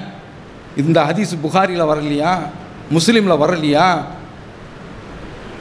இந்த 0.78 1.00
ஹதீஸ் 1.04 1.42
புகாரியில் 1.42 1.90
வரலையா? 1.92 2.40
முஸ்லீமில் 2.92 3.42
வரலையா? 3.44 4.04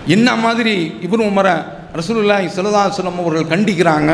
என்ன 0.06 0.36
மாதிரி 0.36 0.92
இப்னு 1.02 1.28
உமரை 1.30 1.54
ரசூலுல்லாஹி 1.94 2.46
ஸல்லல்லாஹு 2.56 3.22
அவர்கள் 3.24 3.58
கண்டிக்கிறாங்க? 3.58 4.12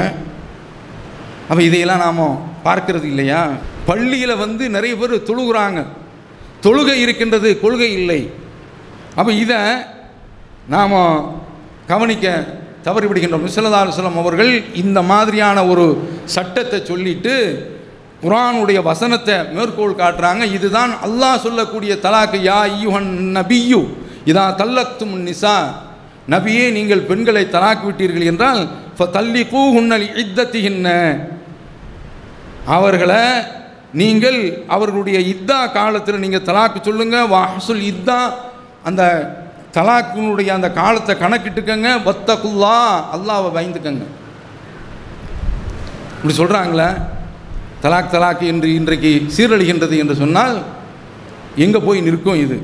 அப்போ 1.48 1.62
இதையெல்லாம் 1.62 2.04
நாம் 2.06 2.52
பார்க்கறது 2.64 3.04
இல்லையா? 3.04 3.50
பள்ளியில் 3.86 4.36
வந்து 4.36 4.70
நிறைய 4.70 4.96
பேர் 4.96 5.26
தொழுகிறாங்க. 5.30 5.86
தொழுகை 6.62 6.94
இருக்கின்றது 6.94 7.60
கொள்கை 7.60 7.92
இல்லை. 7.92 8.30
அப்போ 9.14 9.32
இதை 9.32 9.58
நாம் 10.72 10.96
கவனிக்க 11.90 12.26
தவறிவிடுகின்றோம் 12.86 13.46
ஸல்லல்லாஹு 13.54 14.20
அவர்கள் 14.22 14.52
இந்த 14.82 14.98
மாதிரியான 15.10 15.58
ஒரு 15.72 15.86
சட்டத்தை 16.34 16.78
சொல்லிட்டு 16.90 17.34
குரானுடைய 18.24 18.78
வசனத்தை 18.90 19.36
மேற்கோள் 19.56 20.00
காட்டுறாங்க. 20.02 20.42
இதுதான் 20.56 20.92
அல்லாஹ் 21.06 21.42
சொல்லக்கூடிய 21.46 21.92
தலாக்கு. 22.06 22.38
யா 22.50 22.58
ஐயுஹன் 22.70 23.10
நபியு 23.38 23.80
இதா 24.30 24.44
தல்லக்தும் 24.60 25.16
நிசா. 25.28 25.56
நபியே 26.34 26.66
நீங்கள் 26.78 27.06
பெண்களை 27.10 27.44
தலாக்கு 27.56 27.84
விட்டீர்கள் 27.88 28.28
என்றால் 28.32 28.62
தள்ளி 29.16 29.42
கூகுன்னல் 29.52 30.06
இத்தத்திகின்ன 30.22 30.88
அவர்களை 32.76 33.22
நீங்கள் 34.00 34.38
அவர்களுடைய 34.74 35.18
இத்தா 35.34 35.58
காலத்தில் 35.78 36.22
நீங்கள் 36.24 36.46
தலாக்கு 36.48 36.78
சொல்லுங்கள் 36.88 37.30
வாசுல் 37.34 37.82
இத்தா 37.92 38.18
அந்த 38.88 39.02
தலாக்கினுடைய 39.76 40.46
அந்த 40.46 40.70
காலத்தை 40.70 41.14
கணக்கிட்டுக்கங்க 41.14 41.88
வத்தகுல்லா 42.08 42.76
அல்லாவை 43.14 43.48
பயந்துக்கங்க. 43.56 44.04
இப்படி 46.16 46.34
சொல்கிறாங்களே 46.38 46.88
தலாக் 47.84 48.12
தலாக் 48.12 48.42
என்று 48.52 48.74
இன்றைக்கு 48.74 49.10
சீரழிகின்றது 49.36 49.96
என்று 49.98 50.14
சொன்னால் 50.14 50.62
எங்கே 51.56 51.78
போய் 51.78 52.00
நிற்கும் 52.00 52.40
இது? 52.44 52.56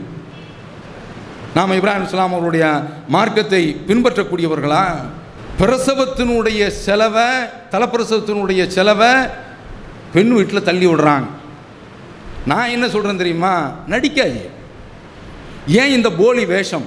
நாம் 1.55 1.75
இப்ராஹிம் 1.79 2.07
இஸ்லாம் 2.07 2.35
அவருடைய 2.35 2.67
மார்க்கத்தை 3.09 3.63
பின்பற்றக்கூடியவர்களா? 3.89 4.85
பிரசவத்தினுடைய 5.61 6.67
செலவை 6.67 7.29
தலப்பிரசவத்தினுடைய 7.73 8.67
செலவை 8.67 9.13
பெண் 10.13 10.33
வீட்டில் 10.37 10.67
தள்ளி 10.69 10.87
விடுறாங்க. 10.87 11.27
நான் 12.47 12.69
என்ன 12.69 12.89
சொல்கிறேன் 12.89 13.17
தெரியுமா? 13.17 13.73
நடிக்காது 13.87 14.41
ஏன் 15.67 15.95
இந்த 15.97 16.11
போலி 16.11 16.45
வேஷம்? 16.45 16.87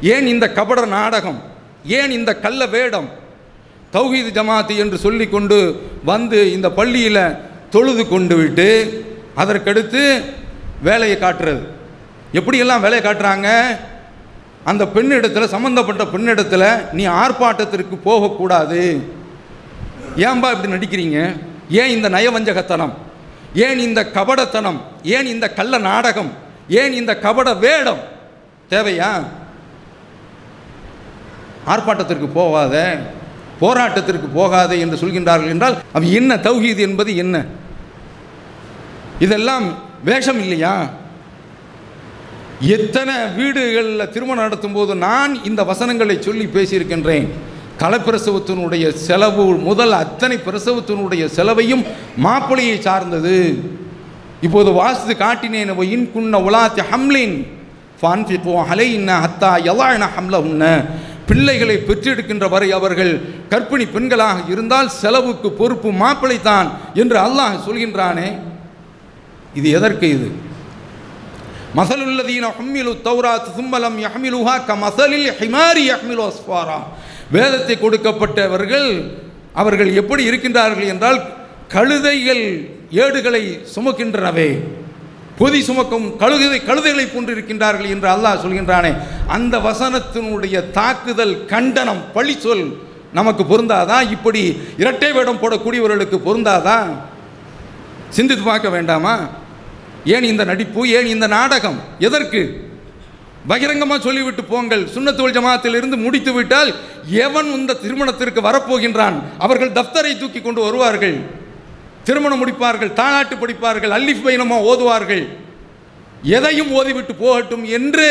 ஏன் 0.00 0.26
இந்த 0.26 0.52
கபட 0.52 0.86
நாடகம்? 0.86 1.42
ஏன் 1.84 2.10
இந்த 2.10 2.34
கள்ள 2.34 2.66
வேடம்? 2.66 3.08
தௌஹீது 3.92 4.30
ஜமாத்து 4.38 4.76
என்று 4.76 4.98
சொல்லி 4.98 5.28
கொண்டு 5.28 5.88
வந்து 6.04 6.52
இந்த 6.52 6.70
பள்ளியில் 6.70 7.36
தொழுது 7.70 8.08
கொண்டு 8.08 8.36
விட்டு 8.36 8.68
அதற்கடுத்து 9.36 10.24
வேலையை 10.82 11.18
காட்டுறது. 11.18 11.66
எப்படியெல்லாம் 12.32 12.80
வேலையை 12.80 13.00
காட்டுறாங்க? 13.00 13.78
அந்த 14.64 14.84
பெண்ணிடத்தில் 14.84 15.46
சம்மந்தப்பட்ட 15.46 16.04
பெண்ணிடத்தில் 16.04 16.92
நீ 16.92 17.06
ஆர்ப்பாட்டத்திற்கு 17.06 17.96
போகக்கூடாது. 18.02 19.00
ஏன்பா 20.16 20.50
இப்படி 20.50 20.72
நடிக்கிறீங்க? 20.72 21.40
ஏன் 21.68 21.88
இந்த 21.88 22.08
நயவஞ்சகத்தனம்? 22.08 22.92
ஏன் 23.54 23.78
இந்த 23.78 24.10
கபடத்தனம்? 24.10 24.80
ஏன் 25.02 25.26
இந்த 25.26 25.52
கள்ள 25.52 25.78
நாடகம்? 25.78 26.32
ஏன் 26.68 26.92
இந்த 26.92 27.18
கபட 27.18 27.54
வேடம்? 27.54 27.98
தேவையா? 28.70 29.24
ஆர்ப்பாட்டத்திற்கு 31.66 32.28
போகாத 32.38 32.74
போராட்டத்திற்கு 33.60 34.28
போகாத 34.34 34.76
என்று 34.76 34.96
சொல்கின்றார்கள் 34.96 35.52
என்றால் 35.54 35.76
அவன் 35.92 36.08
என்ன 36.10 36.34
தௌஹீது 36.36 36.78
என்பது 36.78 37.16
என்ன? 37.16 37.36
இதெல்லாம் 39.18 39.66
வேஷம் 40.04 40.38
இல்லையா? 40.38 40.74
எத்தனை 42.60 43.14
வீடுகளில் 43.36 44.10
திருமணம் 44.12 44.44
நடத்தும் 44.44 44.72
போது 44.72 44.94
நான் 44.94 45.32
இந்த 45.44 45.62
வசனங்களை 45.64 46.16
சொல்லி 46.22 46.46
பேசியிருக்கின்றேன். 46.46 47.26
கலப்பிரசவத்தினுடைய 47.82 48.88
செலவு 49.06 49.44
முதல் 49.68 49.92
அத்தனை 49.92 50.36
பிரசவத்தினுடைய 50.36 51.24
செலவையும் 51.36 51.84
மாப்பிள்ளையை 52.24 52.78
சார்ந்தது. 52.78 53.38
இப்போது 54.46 54.70
வாசித்து 54.72 55.14
காட்டினேன் 55.24 55.72
இன் 55.96 56.08
குன்ன 56.14 56.40
உலாத்தி 56.48 56.82
ஹம்லின் 56.90 57.36
ஃபான்ஃபிகோ 58.00 58.54
ஹலைன்ன 58.70 59.10
ஹத்தா 59.24 59.50
என 59.94 60.08
ஹம்ல 60.16 60.36
உன்ன 60.48 60.64
பிள்ளைகளை 61.28 61.76
பெற்றெடுக்கின்ற 61.88 62.48
வரை 62.48 62.68
அவர்கள் 62.70 63.12
கற்பிணி 63.48 63.86
பெண்களாக 63.94 64.36
இருந்தால் 64.48 64.88
செலவுக்கு 65.02 65.48
பொறுப்பு 65.52 65.90
மாப்பிள்ளை 65.92 66.38
தான் 66.40 66.68
என்று 66.94 67.18
அல்லாஹ் 67.26 67.64
சொல்கின்றானே. 67.66 68.28
இது 69.54 69.68
எதற்கு 69.70 70.06
இது? 70.08 70.28
மசலுல்லதீன 71.74 72.46
ஹம்மிலு 72.58 72.92
தௌராத் 73.06 73.48
சும்மலம் 73.56 73.98
யஹ்மிலுஹா 74.04 74.54
க 74.68 74.76
மசலில் 74.76 75.28
ஹிமாரி 75.40 75.82
யஹ்மிலு 75.92 76.22
அஸ்வாரா 76.30 76.78
வேதத்தை 77.30 77.74
கொடுக்கப்பட்டவர்கள் 77.76 78.90
அவர்கள் 79.54 79.90
எப்படி 79.94 80.22
இருக்கின்றார்கள் 80.24 80.88
என்றால் 80.88 81.18
கழுதைகள் 81.68 82.44
ஏடுகளை 83.02 83.42
சுமக்கின்றனவே. 83.74 84.50
பொதி 85.38 85.62
சுமக்கும் 85.62 86.06
கழுகுதை 86.18 86.58
கழுதைகளை 86.64 87.06
போன்றிருக்கின்றார்கள் 87.06 87.88
என்று 87.88 88.08
அல்லாஹ் 88.08 88.42
சொல்கின்றானே. 88.44 88.96
அந்த 89.26 89.58
வசனத்தினுடைய 89.58 90.70
தாக்குதல் 90.70 91.44
கண்டனம் 91.44 92.12
பழி 92.12 92.36
சொல் 92.38 92.78
நமக்கு 93.12 93.42
பொருந்தாதா? 93.44 94.10
இப்படி 94.10 94.60
இரட்டை 94.76 95.12
வேடம் 95.12 95.40
போடக்கூடியவர்களுக்கு 95.42 96.18
பொருந்தாதா? 96.18 96.78
சிந்தித்து 98.08 98.44
பார்க்க 98.44 98.68
வேண்டாமா? 98.68 99.18
ஏன் 100.04 100.22
இந்த 100.22 100.44
நடிப்பு? 100.44 100.88
ஏன் 100.88 101.06
இந்த 101.06 101.26
நாடகம்? 101.26 101.80
எதற்கு? 101.98 102.64
பகிரங்கமாக 103.46 104.02
சொல்லிவிட்டு 104.02 104.44
போங்கள். 104.44 104.88
சுண்ணத்தோல் 104.94 105.36
ஜமாத்திலிருந்து 105.36 105.96
முடித்து 105.96 106.32
விட்டால் 106.32 106.74
எவன் 107.04 107.46
இந்த 107.46 107.74
திருமணத்திற்கு 107.74 108.40
வரப்போகின்றான்? 108.40 109.22
அவர்கள் 109.38 109.70
தப்தரை 109.70 110.18
தூக்கி 110.18 110.40
கொண்டு 110.40 110.60
வருவார்கள். 110.60 111.44
திருமணம் 112.06 112.40
முடிப்பார்கள் 112.42 112.96
தாளாட்டு 113.00 113.36
படிப்பார்கள் 113.42 113.94
அல்லிஃப் 113.96 114.24
பயணமாக 114.24 114.66
ஓதுவார்கள். 114.70 115.24
எதையும் 116.22 116.70
ஓதிவிட்டு 116.78 117.14
போகட்டும் 117.18 117.64
என்று 117.64 118.06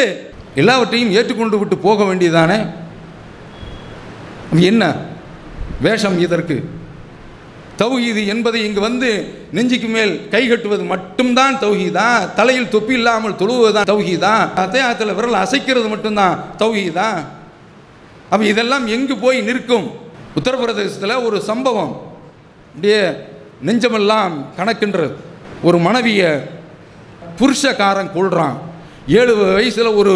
எல்லாவற்றையும் 0.56 1.12
ஏற்றுக்கொண்டு 1.12 1.58
விட்டு 1.60 1.78
போக 1.78 2.04
வேண்டியதானே? 2.04 2.58
என்ன? 4.70 4.84
வேஷம் 5.82 6.18
இதற்கு. 6.20 6.58
தௌஹீது 7.78 8.22
என்பதை 8.25 8.66
இங்கு 8.66 8.80
வந்து 8.80 9.10
நெஞ்சுக்கு 9.52 9.88
மேல் 9.88 10.28
கை 10.30 10.48
கட்டுவது 10.48 10.84
மட்டும்தான் 10.84 11.56
தௌஹீதா? 11.56 12.34
தலையில் 12.34 12.70
தொப்பி 12.70 12.94
இல்லாமல் 12.94 13.40
தொழுவதுதான் 13.42 13.90
தௌஹீதா? 13.92 14.34
அத்தையாத்தில் 14.64 15.14
விரல் 15.14 15.42
அசைக்கிறது 15.44 15.88
மட்டும்தான் 15.88 16.36
தௌஹீதா? 16.58 17.10
அப்போ 18.30 18.46
இதெல்லாம் 18.46 18.88
எங்கு 18.88 19.18
போய் 19.18 19.42
நிற்கும்? 19.42 19.88
உத்தரப்பிரதேசத்தில் 20.36 21.24
ஒரு 21.24 21.42
சம்பவம். 21.42 21.94
அப்படியே 22.68 23.02
நெஞ்சமெல்லாம் 23.67 24.35
கணக்குன்று 24.57 25.05
ஒரு 25.67 25.77
மனைவியை 25.88 26.31
புருஷக்காரன் 27.39 28.13
கொள்கிறான் 28.15 28.57
ஏழு 29.19 29.33
வயசில் 29.38 29.97
ஒரு 30.01 30.13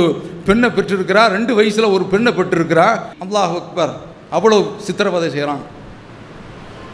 பெண்ணை 0.48 0.70
பெற்றிருக்கிறா 0.70 1.24
ரெண்டு 1.36 1.52
வயசில் 1.58 1.94
ஒரு 1.96 2.04
பெண்ணை 2.14 2.32
பெற்றிருக்கிறா. 2.34 2.88
அல்லாஹ் 3.24 3.54
அக்பர் 3.60 3.94
அவ்வளோ 4.38 4.58
சித்திரவதை 4.86 5.30
செய்கிறான் 5.30 5.64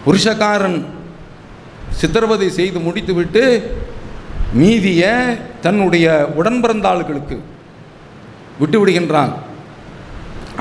புருஷக்காரன் 0.06 0.80
சித்திரவதை 2.00 2.50
செய்து 2.60 2.80
முடித்துவிட்டு 2.88 3.44
மீதியை 4.54 5.14
தன்னுடைய 5.62 6.08
உடன் 6.40 6.62
பிறந்தாளுகளுக்கு 6.64 7.38
விட்டு 8.60 8.78
விடுகின்றான் 8.82 9.34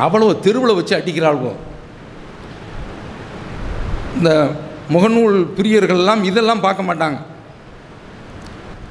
அவ்வளோ 0.05 0.29
தெருவில் 0.45 0.77
வச்சு 0.79 0.95
அடிக்கிறாள்வோ. 0.99 1.53
இந்த 4.17 4.31
முகநூல் 4.93 5.47
பிரியர்கள்லாம் 5.57 6.25
இதெல்லாம் 6.25 6.61
பார்க்க 6.61 6.95
மாட்டாங்க. 6.95 7.19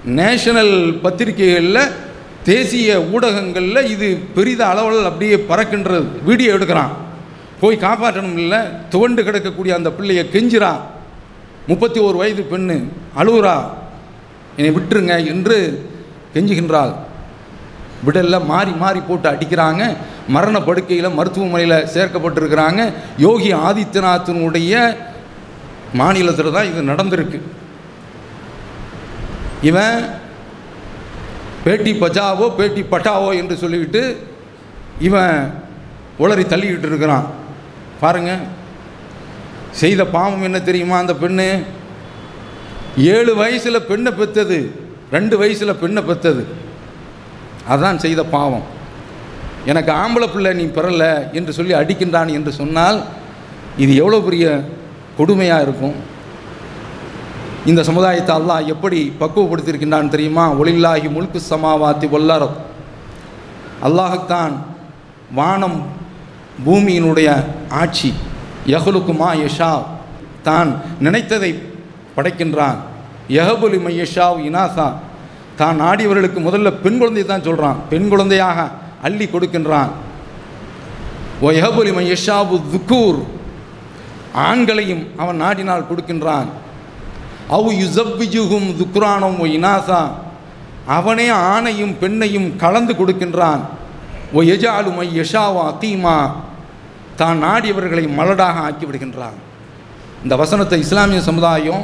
நேஷனல் 0.05 0.99
பத்திரிகைகளில் 1.03 1.91
தேசிய 2.43 3.01
ஊடகங்களில் 3.01 3.89
இது 3.89 4.17
பெரித 4.35 4.65
அளவில் 4.65 5.05
அப்படியே 5.05 5.35
பறக்கின்றது. 5.35 6.07
வீடியோ 6.23 6.53
எடுக்கிறான். 6.53 6.93
போய் 7.59 7.77
காப்பாற்றணும் 7.77 8.37
இல்லை 8.37 8.59
துவண்டு 8.89 9.23
கிடக்கக்கூடிய 9.23 9.69
அந்த 9.69 9.91
பிள்ளையை 9.91 10.29
கெஞ்சிறான் 10.33 10.81
முப்பத்தி 11.67 11.99
ஓரு 11.99 12.15
வயது 12.15 12.45
பெண்ணு 12.51 12.77
அழுகுறா. 13.17 13.55
என்னை 14.57 14.71
விட்டுருங்க 14.75 15.27
என்று 15.27 15.89
கெஞ்சுகின்றாள். 16.33 16.93
விடலில் 18.03 18.43
மாறி 18.43 18.71
மாறி 18.71 18.99
போட்டு 18.99 19.29
அடிக்கிறாங்க. 19.29 19.95
மரண 20.27 20.61
படுக்கையில் 20.61 21.09
மருத்துவமனையில் 21.09 21.87
சேர்க்கப்பட்டிருக்கிறாங்க. 21.93 22.91
யோகி 23.17 23.53
ஆதித்யநாத்தினுடைய 23.53 24.95
மாநிலத்தில் 25.99 26.55
தான் 26.57 26.69
இது 26.71 26.81
நடந்திருக்கு. 26.91 27.39
இவன் 29.69 29.97
பேட்டி 31.65 31.91
பஜாவோ 32.03 32.47
பேட்டி 32.59 32.81
பட்டாவோ 32.93 33.29
என்று 33.41 33.55
சொல்லிவிட்டு 33.63 34.01
இவன் 35.07 35.35
உளறி 36.23 36.43
தள்ளிக்கிட்டு 36.53 36.89
இருக்கிறான். 36.91 37.27
பாருங்கள் 38.01 38.43
செய்த 39.81 40.01
பாவம் 40.15 40.45
என்ன 40.47 40.57
தெரியுமா 40.69 40.95
அந்த 41.03 41.13
பெண்ணு? 41.23 41.47
ஏழு 43.13 43.31
வயசில் 43.41 43.87
பெண்ணை 43.91 44.11
பெற்றது 44.19 44.57
ரெண்டு 45.15 45.35
வயசில் 45.41 45.79
பெண்ணை 45.83 46.01
பெற்றது. 46.09 46.43
அதான் 47.73 48.03
செய்த 48.03 48.21
பாவம். 48.35 48.65
எனக்கு 49.71 49.91
ஆம்பளை 50.01 50.27
பிள்ளை 50.31 50.51
நீ 50.59 50.65
பிறல 50.77 51.03
என்று 51.39 51.51
சொல்லி 51.57 51.73
அடிக்கின்றான் 51.81 52.31
என்று 52.37 52.51
சொன்னால் 52.61 52.97
இது 53.83 53.91
எவ்வளோ 54.01 54.17
பெரிய 54.27 54.45
கொடுமையாக 55.17 55.65
இருக்கும். 55.65 55.97
இந்த 57.71 57.81
சமுதாயத்தை 57.89 58.33
அல்லாஹ் 58.39 58.69
எப்படி 58.73 58.99
பக்குவப்படுத்தியிருக்கின்றான் 59.21 60.13
தெரியுமா? 60.13 60.45
ஒளில்லாகி 60.61 61.09
முழுக்கு 61.15 61.39
சமாவாத்தி 61.51 62.07
வல்லரத் 62.13 62.57
அல்லாஹுத்தான் 63.87 64.53
வானம் 65.39 65.79
பூமியினுடைய 66.65 67.29
ஆட்சி 67.81 68.11
யகுலுக்குமா 68.73 69.29
யஷா 69.43 69.71
தான் 70.47 70.69
நினைத்ததை 71.05 71.51
படைக்கின்றான். 72.15 72.77
யஹபுலி 73.37 73.77
மையஷாவ் 73.85 74.39
இனாசா. 74.49 74.87
தான் 75.59 75.79
நாடியவர்களுக்கு 75.83 76.39
முதல்ல 76.47 76.69
பெண் 76.83 76.97
குழந்தை 76.99 77.23
தான் 77.31 77.45
சொல்கிறான் 77.47 77.77
பெண் 77.91 78.07
குழந்தையாக 78.11 78.57
அள்ளி 79.07 79.25
கொடுக்கின்றான். 79.33 79.91
ஓ 81.43 81.47
யஹபுலி 81.59 81.91
மையஷாவு 81.99 82.55
துக்கூர் 82.73 83.19
ஆண்களையும் 84.33 85.03
அவன் 85.17 85.41
நாடினால் 85.41 85.89
கொடுக்கின்றான். 85.89 86.47
அவு 87.49 87.69
யுசப்பிஜுகும் 87.83 88.69
துக்ரானும் 88.79 89.39
ஓ 89.39 89.45
இனாசா. 89.45 90.01
அவனே 90.87 91.29
ஆணையும் 91.29 91.93
பெண்ணையும் 92.01 92.55
கலந்து 92.55 92.93
கொடுக்கின்றான். 92.93 93.61
ஓ 94.33 94.41
எஜாலுமை 94.41 95.07
யஷாவோ 95.19 95.61
அத்தீமா. 95.71 96.17
தான் 97.15 97.43
நாடியவர்களை 97.43 98.15
மலடாக 98.17 98.59
ஆக்கி 98.67 98.85
விடுகின்றான் 98.85 99.37
இந்த 100.23 100.35
வசனத்தை 100.35 100.79
இஸ்லாமிய 100.79 101.21
சமுதாயம் 101.21 101.83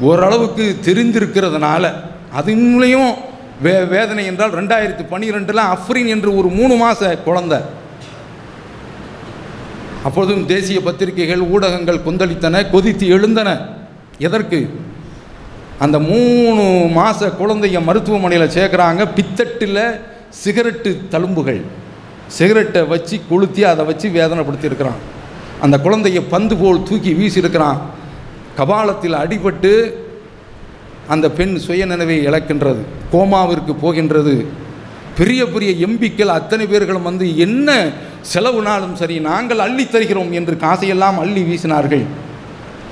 ஓரளவுக்கு 0.00 0.64
தெரிந்திருக்கிறதுனால 0.84 1.92
அதுலேயும் 2.38 3.12
வே 3.62 3.84
வேதனை 3.84 4.24
என்றால் 4.26 4.52
ரெண்டாயிரத்தி 4.52 5.04
பன்னிரெண்டில் 5.12 5.62
அஃப்ரின் 5.74 6.06
என்று 6.06 6.36
ஒரு 6.36 6.48
மூணு 6.48 6.74
மாத 6.76 7.16
குழந்தை 7.16 7.58
அப்பொழுதும் 10.06 10.46
தேசிய 10.46 10.80
பத்திரிகைகள் 10.80 11.40
ஊடகங்கள் 11.40 12.04
கொந்தளித்தன 12.06 12.70
கொதித்து 12.70 13.06
எழுந்தன. 13.06 13.58
எதற்கு? 14.18 14.60
அந்த 15.78 15.98
மூணு 15.98 16.62
மாத 16.90 17.26
குழந்தைய 17.26 17.82
மருத்துவமனையில் 17.82 18.54
சேர்க்குறாங்க. 18.56 19.06
பித்தட்டில் 19.16 20.00
சிகரெட்டு 20.44 20.90
தழும்புகள். 21.10 21.60
சிகரெட்டை 22.26 22.82
வச்சு 22.82 23.20
கொளுத்தி 23.28 23.64
அதை 23.64 23.84
வச்சு 23.84 24.08
வேதனைப்படுத்தியிருக்கிறான். 24.08 25.00
அந்த 25.60 25.78
குழந்தைய 25.84 26.22
பந்து 26.28 26.56
போல் 26.56 26.82
தூக்கி 26.82 27.12
வீசியிருக்கிறான். 27.12 27.78
கபாலத்தில் 28.56 29.18
அடிபட்டு 29.22 29.92
அந்த 31.08 31.30
பெண் 31.30 31.58
சுயநினைவை 31.66 32.16
இழக்கின்றது. 32.28 32.82
கோமாவிற்கு 33.12 33.74
போகின்றது. 33.80 34.46
பெரிய 35.16 35.46
பெரிய 35.46 35.86
எம்பிக்கள் 35.86 36.34
அத்தனை 36.38 36.66
பேர்களும் 36.66 37.02
வந்து 37.02 37.38
என்ன 37.38 37.88
செலவுனாலும் 38.34 38.94
சரி 38.94 39.20
நாங்கள் 39.20 39.58
அள்ளி 39.58 39.88
தருகிறோம் 39.88 40.32
என்று 40.32 40.54
காசையெல்லாம் 40.54 41.18
அள்ளி 41.18 41.42
வீசினார்கள். 41.42 42.04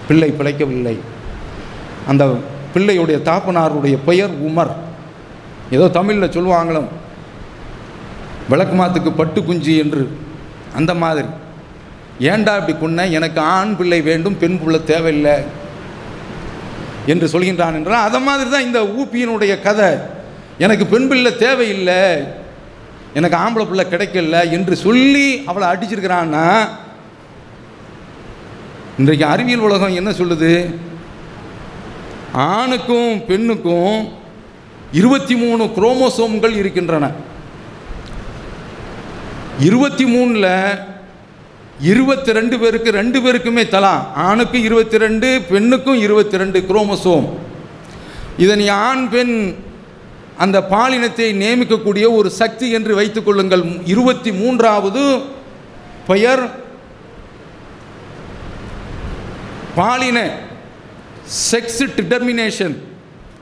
பிள்ளை 0.08 0.34
பிழைக்கவில்லை. 0.38 0.98
அந்த 2.06 2.24
பிள்ளையுடைய 2.74 3.18
தாப்பனாருடைய 3.22 3.98
பெயர் 4.04 4.30
உமர். 4.42 4.70
ஏதோ 5.70 5.88
தமிழில் 5.88 6.30
சொல்லுவாங்களும் 6.30 6.88
விளக்குமாத்துக்கு 8.50 9.12
பட்டு 9.16 9.44
குஞ்சு 9.44 9.76
என்று. 9.76 10.16
அந்த 10.74 10.94
மாதிரி. 10.94 11.28
ஏண்டா 12.20 12.56
இப்படி 12.56 12.78
கொன்ன? 12.78 13.06
எனக்கு 13.06 13.40
ஆண் 13.40 13.76
பிள்ளை 13.76 14.02
வேண்டும் 14.02 14.38
பெண் 14.38 14.58
பிள்ளை 14.58 14.84
தேவையில்லை 14.84 15.42
என்று 17.06 17.26
சொல்கின்றான் 17.26 17.74
என்றால் 17.74 18.04
அதை 18.04 18.20
மாதிரி 18.20 18.50
தான் 18.50 18.62
இந்த 18.62 18.82
ஊப்பியினுடைய 18.82 19.62
கதை. 19.62 20.12
எனக்கு 20.58 20.86
பெண் 20.86 21.08
பிள்ளை 21.08 21.36
தேவையில்லை 21.36 22.24
எனக்கு 23.14 23.36
ஆம்பளை 23.36 23.64
பிள்ளை 23.66 23.84
கிடைக்கல 23.84 24.50
என்று 24.50 24.76
சொல்லி 24.76 25.42
அவளை 25.46 25.68
அடிச்சிருக்கிறான்னா 25.68 26.68
இன்றைக்கு 28.98 29.26
அறிவியல் 29.26 29.60
உலகம் 29.60 29.94
என்ன 29.94 30.10
சொல்லுது? 30.10 30.74
ஆணுக்கும் 32.32 33.24
பெண்ணுக்கும் 33.26 34.08
இருபத்தி 34.92 35.36
மூணு 35.36 35.64
குரோமோசோம்கள் 35.64 36.56
இருக்கின்றன. 36.56 37.10
இருபத்தி 39.58 40.04
மூணில் 40.04 40.78
இருபத்தி 41.80 42.32
ரெண்டு 42.32 42.58
பேருக்கு 42.58 42.90
ரெண்டு 42.90 43.20
பேருக்குமே 43.20 43.68
தலா. 43.68 44.12
ஆணுக்கு 44.14 44.62
இருபத்தி 44.62 44.98
ரெண்டு 44.98 45.42
பெண்ணுக்கும் 45.48 46.00
இருபத்தி 46.00 46.36
ரெண்டு 46.36 46.60
குரோமோசோம். 46.60 47.28
இதை 48.36 48.56
நீ 48.56 48.66
ஆண் 48.66 49.08
பெண் 49.08 49.54
அந்த 50.38 50.60
பாலினத்தை 50.70 51.26
நியமிக்கக்கூடிய 51.42 52.10
ஒரு 52.10 52.30
சக்தி 52.30 52.70
என்று 52.70 52.94
வைத்துக் 52.94 53.24
கொள்ளுங்கள். 53.24 53.64
இருபத்தி 53.84 54.32
மூன்றாவது 54.32 55.20
பெயர் 56.06 56.50
பாலின 59.74 60.30
செக்ஸ் 61.50 61.82
டிட்டர்மினேஷன். 61.96 62.74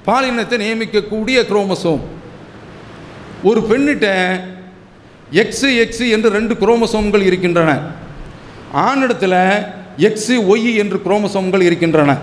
பாலினத்தை 0.06 0.58
நியமிக்கக்கூடிய 0.64 1.38
குரோமசோம். 1.50 2.00
ஒரு 3.42 3.60
பெண்ணிட்ட 3.60 4.40
எக்ஸு 5.32 5.68
எக்ஸு 5.84 6.10
என்று 6.10 6.30
ரெண்டு 6.30 6.54
குரோமசோம்கள் 6.54 7.22
இருக்கின்றன. 7.22 7.80
ஆணிடத்தில் 8.74 9.66
எக்ஸு 9.98 10.36
ஒய் 10.52 10.76
என்று 10.76 11.00
குரோமசோம்கள் 11.04 11.62
இருக்கின்றன. 11.62 12.18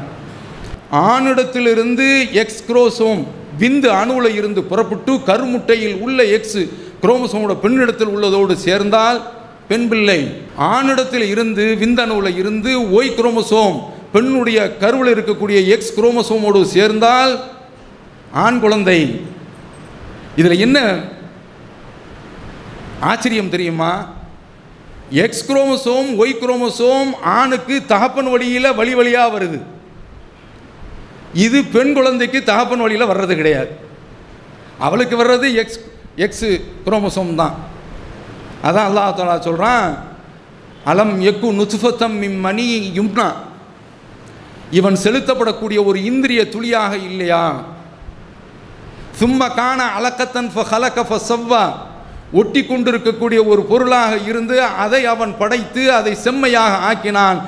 ஆணிடத்திலிருந்து 0.91 2.31
எக்ஸ் 2.31 2.63
குரோசோம் 2.67 3.25
விந்து 3.59 3.89
அணுவில் 4.01 4.35
இருந்து 4.39 4.63
புறப்பட்டு 4.63 5.13
கருமுட்டையில் 5.29 5.97
உள்ள 6.05 6.25
எக்ஸ் 6.37 6.61
குரோமசோமோட 7.03 7.53
பெண்ணிடத்தில் 7.63 8.13
உள்ளதோடு 8.15 8.53
சேர்ந்தால் 8.67 9.19
பெண் 9.67 9.87
பிள்ளை. 9.87 10.19
ஆணிடத்தில் 10.73 11.25
இருந்து 11.33 11.65
விந்தணுவில் 11.79 12.37
இருந்து 12.37 12.71
ஒய் 12.97 13.15
குரோமசோம் 13.17 13.77
பெண்ணுடைய 14.13 14.59
கருவில் 14.77 15.11
இருக்கக்கூடிய 15.15 15.57
எக்ஸ் 15.67 15.95
குரோமசோமோடு 15.99 16.61
சேர்ந்தால் 16.75 17.33
ஆண் 18.45 18.59
குழந்தை. 18.59 18.99
இதில் 20.35 20.63
என்ன 20.65 20.79
ஆச்சரியம் 22.99 23.49
தெரியுமா? 23.49 23.91
எக்ஸ் 25.09 25.45
குரோமசோம் 25.51 26.09
ஒய் 26.21 26.39
குரோமசோம் 26.41 27.11
ஆணுக்கு 27.37 27.75
தகப்பன் 27.87 28.29
வழியில் 28.29 28.75
வழி 28.75 28.93
வழியாக 28.95 29.29
வருது. 29.35 29.59
இது 31.33 31.63
பெண் 31.63 31.93
குழந்தைக்கு 31.93 32.43
தகப்பன் 32.43 32.79
வழியில் 32.79 33.11
வர்றது 33.11 33.35
கிடையாது. 33.35 33.71
அவளுக்கு 34.79 35.15
வர்றது 35.23 35.53
எக்ஸ் 35.61 35.79
எக்ஸு 36.17 36.61
குரோமசோம் 36.85 37.35
தான். 37.35 37.55
அதான் 38.63 38.87
அல்லாஹ் 38.89 39.15
தாலா 39.17 39.39
சொல்கிறான் 39.39 39.97
அலம் 40.85 41.21
எக்கு 41.21 41.47
நுசுஃபத்தம் 41.59 42.39
மணி 42.39 42.93
யும்னா. 42.99 43.27
இவன் 44.71 44.97
செலுத்தப்படக்கூடிய 45.03 45.85
ஒரு 45.85 46.03
இந்திரிய 46.03 46.49
துளியாக 46.49 46.93
இல்லையா? 46.97 47.43
சும்ம 49.19 49.55
காண 49.55 49.79
அலக்கத்தன் 49.97 50.49
ஃபலக்க 50.55 50.99
ஃபசவ்வா 51.09 51.63
ஒட்டி 52.33 52.61
கொண்டிருக்கக்கூடிய 52.65 53.39
ஒரு 53.43 53.61
பொருளாக 53.61 54.17
இருந்து 54.17 54.63
அதை 54.63 55.05
அவன் 55.05 55.37
படைத்து 55.37 55.93
அதை 55.93 56.15
செம்மையாக 56.15 56.77
ஆக்கினான். 56.89 57.39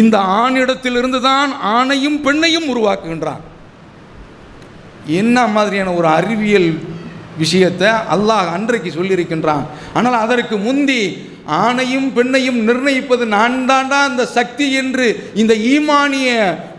இந்த 0.00 0.16
ஆணிடத்திலிருந்து 0.42 1.20
தான் 1.20 1.50
ஆணையும் 1.76 2.18
பெண்ணையும் 2.26 2.68
உருவாக்குகின்றான். 2.72 3.42
என்ன 5.20 5.46
மாதிரியான 5.46 5.92
ஒரு 5.94 6.08
அறிவியல் 6.18 6.70
விஷயத்தை 7.42 7.88
அல்லாஹ் 8.14 8.48
அன்றைக்கு 8.56 8.90
சொல்லியிருக்கின்றான். 8.90 9.64
ஆனால் 9.96 10.16
அதற்கு 10.24 10.56
முந்தி 10.66 11.00
ஆணையும் 11.64 12.06
பெண்ணையும் 12.16 12.60
நிர்ணயிப்பது 12.68 13.24
நான் 13.34 13.56
தாண்டா 13.68 13.98
அந்த 14.10 14.22
சக்தி 14.26 14.66
என்று 14.80 15.06
இந்த 15.40 15.52
ஈமானிய 15.54 16.28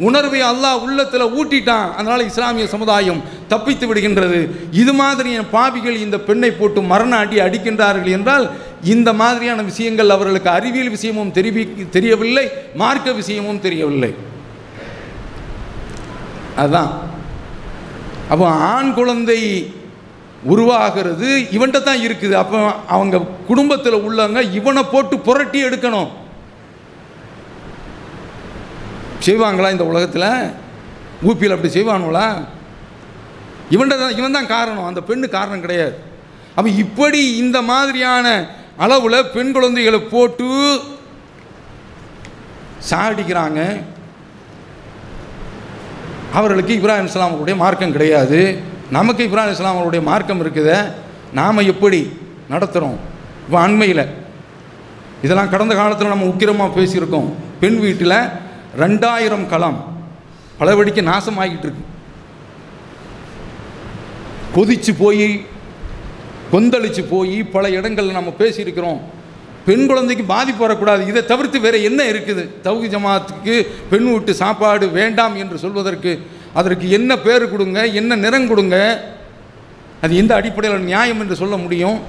உணர்வை 0.07 0.41
அல்லாஹ் 0.51 0.81
உள்ளத்தில் 0.85 1.33
ஊட்டிட்டான். 1.37 1.87
அதனால் 1.97 2.27
இஸ்லாமிய 2.31 2.65
சமுதாயம் 2.73 3.21
தப்பித்து 3.53 3.85
விடுகின்றது. 3.89 4.39
இது 4.81 4.93
மாதிரியான 5.01 5.47
பாவிகள் 5.55 6.03
இந்த 6.05 6.17
பெண்ணை 6.27 6.51
போட்டு 6.51 6.79
மரண 6.91 7.13
அடி 7.23 7.37
அடிக்கின்றார்கள் 7.45 8.15
என்றால் 8.17 8.45
இந்த 8.93 9.09
மாதிரியான 9.21 9.63
விஷயங்கள் 9.69 10.13
அவர்களுக்கு 10.15 10.49
அறிவியல் 10.57 10.93
விஷயமும் 10.95 11.35
தெரிவி 11.37 11.63
தெரியவில்லை 11.95 12.45
மார்க்க 12.81 13.13
விஷயமும் 13.21 13.63
தெரியவில்லை. 13.65 14.11
அதுதான் 16.61 16.91
அப்போ 18.31 18.45
ஆண் 18.73 18.93
குழந்தை 18.99 19.39
உருவாகிறது 20.53 21.27
இவன்கிட்ட 21.55 21.79
தான் 21.83 22.03
இருக்குது. 22.05 22.35
அப்போ 22.41 22.57
அவங்க 22.95 23.17
குடும்பத்தில் 23.49 24.03
உள்ளவங்க 24.07 24.41
இவனை 24.59 24.83
போட்டு 24.93 25.15
புரட்டி 25.27 25.59
எடுக்கணும். 25.67 26.09
செய்வாங்களா 29.27 29.71
இந்த 29.75 29.85
உலகத்தில்? 29.91 30.29
ஊப்பியில் 31.27 31.55
அப்படி 31.55 31.71
செய்வானுங்களா? 31.77 32.27
இவன்ட 33.75 33.93
தான் 34.01 34.17
இவன் 34.19 34.37
தான் 34.37 34.53
காரணம். 34.55 34.87
அந்த 34.89 35.01
பெண்ணு 35.09 35.27
காரணம் 35.37 35.63
கிடையாது. 35.65 35.95
அப்போ 36.57 36.69
இப்படி 36.83 37.21
இந்த 37.43 37.57
மாதிரியான 37.71 38.27
அளவில் 38.85 39.29
பெண் 39.35 39.51
குழந்தைகளை 39.55 39.99
போட்டு 40.13 40.47
சாடிக்கிறாங்க 42.89 43.59
அவர்களுக்கு 46.37 46.73
இப்ராஹிம் 46.79 47.11
அவருடைய 47.25 47.57
மார்க்கம் 47.63 47.95
கிடையாது. 47.97 48.39
நமக்கு 48.97 49.21
இப்ராஹிம் 49.27 49.73
அவருடைய 49.73 50.03
மார்க்கம் 50.11 50.41
இருக்குத. 50.43 50.71
நாம் 51.39 51.67
எப்படி 51.73 51.99
நடத்துகிறோம் 52.53 52.97
இப்போ 53.45 53.57
அண்மையில் 53.65 54.03
இதெல்லாம் 55.25 55.51
கடந்த 55.53 55.73
காலத்தில் 55.75 56.13
நம்ம 56.13 56.27
உக்கிரமாக 56.31 56.75
பேசியிருக்கோம். 56.77 57.29
பெண் 57.61 57.79
வீட்டில் 57.83 58.19
ரெண்டாயிரம் 58.83 59.45
களம் 59.53 59.77
பலவடிக்கு 60.59 61.01
நாசமாகிட்டு 61.11 61.65
இருக்கு. 61.67 61.85
கொதிச்சு 64.57 64.91
போய் 65.03 65.27
கொந்தளிச்சு 66.51 67.03
போய் 67.09 67.37
பல 67.55 67.69
இடங்களில் 67.77 68.17
நம்ம 68.17 68.29
பேசியிருக்கிறோம். 68.39 68.99
பெண் 69.67 69.85
குழந்தைக்கு 69.89 70.23
பாதிப்பு 70.33 70.61
வரக்கூடாது. 70.65 71.01
இதை 71.11 71.21
தவிர்த்து 71.31 71.57
வேறு 71.65 71.79
என்ன 71.89 72.01
இருக்குது? 72.11 72.43
தவுகு 72.65 72.87
ஜமாத்துக்கு 72.93 73.55
பெண் 73.91 74.07
வீட்டு 74.11 74.33
சாப்பாடு 74.41 74.85
வேண்டாம் 74.99 75.35
என்று 75.41 75.57
சொல்வதற்கு 75.63 76.11
அதற்கு 76.59 76.85
என்ன 76.97 77.11
பேர் 77.25 77.45
கொடுங்க 77.53 77.79
என்ன 77.99 78.15
நிறம் 78.23 78.47
கொடுங்க 78.51 78.77
அது 80.03 80.15
எந்த 80.21 80.33
அடிப்படையில் 80.35 80.87
நியாயம் 80.91 81.19
என்று 81.23 81.35
சொல்ல 81.41 81.55
முடியும்? 81.57 81.99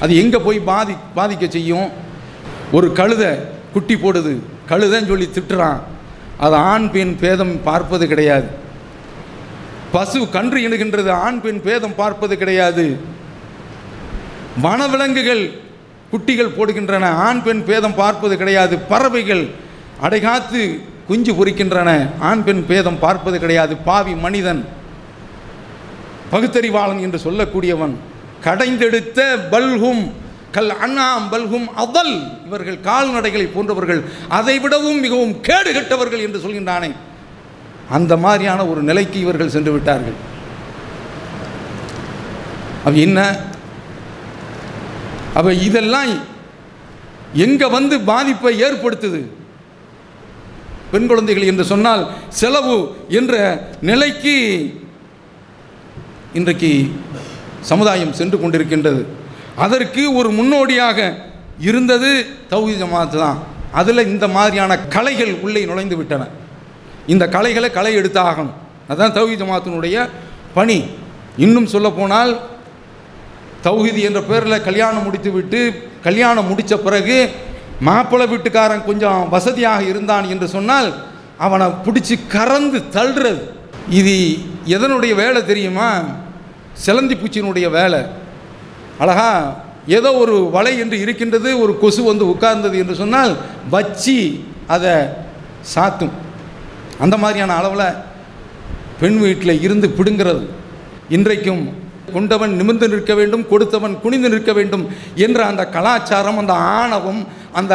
அது 0.00 0.12
எங்கே 0.22 0.38
போய் 0.46 0.58
பாதி 0.70 0.94
பாதிக்க 1.18 1.48
செய்யும்? 1.48 1.88
ஒரு 2.76 2.88
கழுதை 2.98 3.30
குட்டி 3.72 3.94
போடுது. 3.94 4.32
கழுதைன்னு 4.70 5.10
சொல்லி 5.12 5.28
திட்டுறான். 5.36 5.80
அது 6.44 6.56
ஆண் 6.72 6.90
பெண் 6.90 7.14
பேதம் 7.22 7.54
பார்ப்பது 7.68 8.04
கிடையாது. 8.12 8.48
பசு 9.94 10.20
கன்று 10.34 10.58
இணுகின்றது 10.66 11.10
ஆண் 11.26 11.40
பெண் 11.44 11.60
பேதம் 11.66 11.94
பார்ப்பது 12.00 12.34
கிடையாது. 12.42 12.84
வனவிலங்குகள் 14.64 15.44
குட்டிகள் 16.12 16.54
போடுகின்றன 16.58 17.08
ஆண் 17.26 17.42
பெண் 17.46 17.64
பேதம் 17.68 17.96
பார்ப்பது 18.02 18.34
கிடையாது. 18.42 18.74
பறவைகள் 18.92 19.44
அடைகாத்து 20.06 20.60
குஞ்சு 21.08 21.32
பொறிக்கின்றன 21.38 21.90
ஆண் 22.28 22.44
பெண் 22.46 22.62
பேதம் 22.70 23.00
பார்ப்பது 23.04 23.36
கிடையாது. 23.42 23.74
பாவி 23.88 24.14
மனிதன் 24.24 24.62
பகுத்தறிவாளன் 26.32 27.00
என்று 27.06 27.18
சொல்லக்கூடியவன் 27.26 27.94
கடைந்தெடுத்த 28.46 29.20
பல்கும் 29.52 30.02
கல் 30.56 30.72
அண்ணாம் 30.84 31.26
பல்கும் 31.32 31.66
அவல் 31.84 32.14
இவர்கள் 32.46 32.78
கால்நடைகளை 32.88 33.46
போன்றவர்கள் 33.54 34.00
அதைவிடவும் 34.38 35.00
மிகவும் 35.04 35.34
கேடு 35.48 35.70
கெட்டவர்கள் 35.72 36.24
என்று 36.26 36.42
சொல்கின்றானே. 36.44 36.90
அந்த 37.90 38.16
மாதிரியான 38.16 38.66
ஒரு 38.66 38.82
நிலைக்கு 38.82 39.20
இவர்கள் 39.20 39.48
சென்று 39.48 39.72
விட்டார்கள். 39.72 40.18
அப்ப 42.84 42.90
என்ன? 42.90 43.36
அவ 45.34 45.52
இதெல்லாம் 45.54 46.08
எங்க 47.32 47.68
வந்து 47.68 48.00
பாதிப்பை 48.00 48.62
ஏற்படுத்துது? 48.62 49.20
பெண் 50.90 51.06
குழந்தைகள் 51.06 51.44
என்று 51.44 51.64
சொன்னால் 51.64 52.10
செலவு 52.28 52.96
என்ற 53.08 53.34
நிலைக்கு 53.80 54.34
இன்றைக்கு 56.32 56.92
சமுதாயம் 57.60 58.12
சென்று 58.12 58.38
கொண்டிருக்கின்றது. 58.38 59.04
அதற்கு 59.56 60.14
ஒரு 60.14 60.30
முன்னோடியாக 60.30 61.16
இருந்தது 61.58 62.26
தௌஹி 62.50 62.74
ஜமாத் 62.82 63.16
தான். 63.18 63.38
அதில் 63.72 64.06
இந்த 64.06 64.28
மாதிரியான 64.28 64.78
கலைகள் 64.78 65.34
உள்ளே 65.34 65.64
நுழைந்து 65.64 65.96
விட்டன. 65.96 66.26
இந்த 67.12 67.24
கலைகளை 67.34 67.68
களை 67.76 67.92
எடுத்தாகணும். 68.00 68.54
அதுதான் 68.88 69.16
தௌஹி 69.18 69.34
ஜமாத்தினுடைய 69.42 69.96
பணி. 70.56 70.78
இன்னும் 71.44 71.68
சொல்லப்போனால் 71.74 72.32
தௌஹிதி 73.66 74.00
என்ற 74.08 74.20
பேரில் 74.30 74.64
கல்யாணம் 74.68 75.06
முடித்து 75.06 75.30
விட்டு 75.36 75.60
கல்யாணம் 76.06 76.48
முடித்த 76.50 76.74
பிறகு 76.86 77.16
மாப்பிள்ளை 77.88 78.26
வீட்டுக்காரன் 78.32 78.86
கொஞ்சம் 78.88 79.20
வசதியாக 79.34 79.82
இருந்தான் 79.90 80.26
என்று 80.32 80.46
சொன்னால் 80.56 80.88
அவனை 81.46 81.66
பிடிச்சி 81.86 82.16
கறந்து 82.34 82.78
தள்ளுறது. 82.96 83.42
இது 84.00 84.16
எதனுடைய 84.76 85.12
வேலை 85.22 85.40
தெரியுமா? 85.50 85.90
சிலந்தி 86.84 87.14
பூச்சியினுடைய 87.20 87.66
வேலை. 87.78 88.00
அழகா 89.02 89.30
ஏதோ 89.96 90.10
ஒரு 90.22 90.34
வலை 90.56 90.72
என்று 90.82 90.96
இருக்கின்றது 91.04 91.50
ஒரு 91.62 91.72
கொசு 91.82 92.02
வந்து 92.10 92.24
உட்கார்ந்தது 92.32 92.76
என்று 92.82 92.94
சொன்னால் 93.02 93.32
வச்சி 93.74 94.18
அதை 94.74 94.94
சாத்தும். 95.74 96.14
அந்த 97.04 97.16
மாதிரியான 97.22 97.54
அளவில் 97.60 97.86
பெண் 99.02 99.20
வீட்டில் 99.24 99.62
இருந்து 99.66 99.86
பிடுங்கிறது. 99.98 100.42
இன்றைக்கும் 101.16 101.62
கொண்டவன் 102.14 102.52
நிமிர்ந்து 102.58 102.86
நிற்க 102.92 103.12
வேண்டும் 103.18 103.44
கொடுத்தவன் 103.50 103.94
குனிந்து 104.04 104.28
நிற்க 104.32 104.52
வேண்டும் 104.58 104.84
என்ற 105.24 105.40
அந்த 105.50 105.62
கலாச்சாரம் 105.74 106.40
அந்த 106.42 106.54
ஆணவம் 106.78 107.20
அந்த 107.58 107.74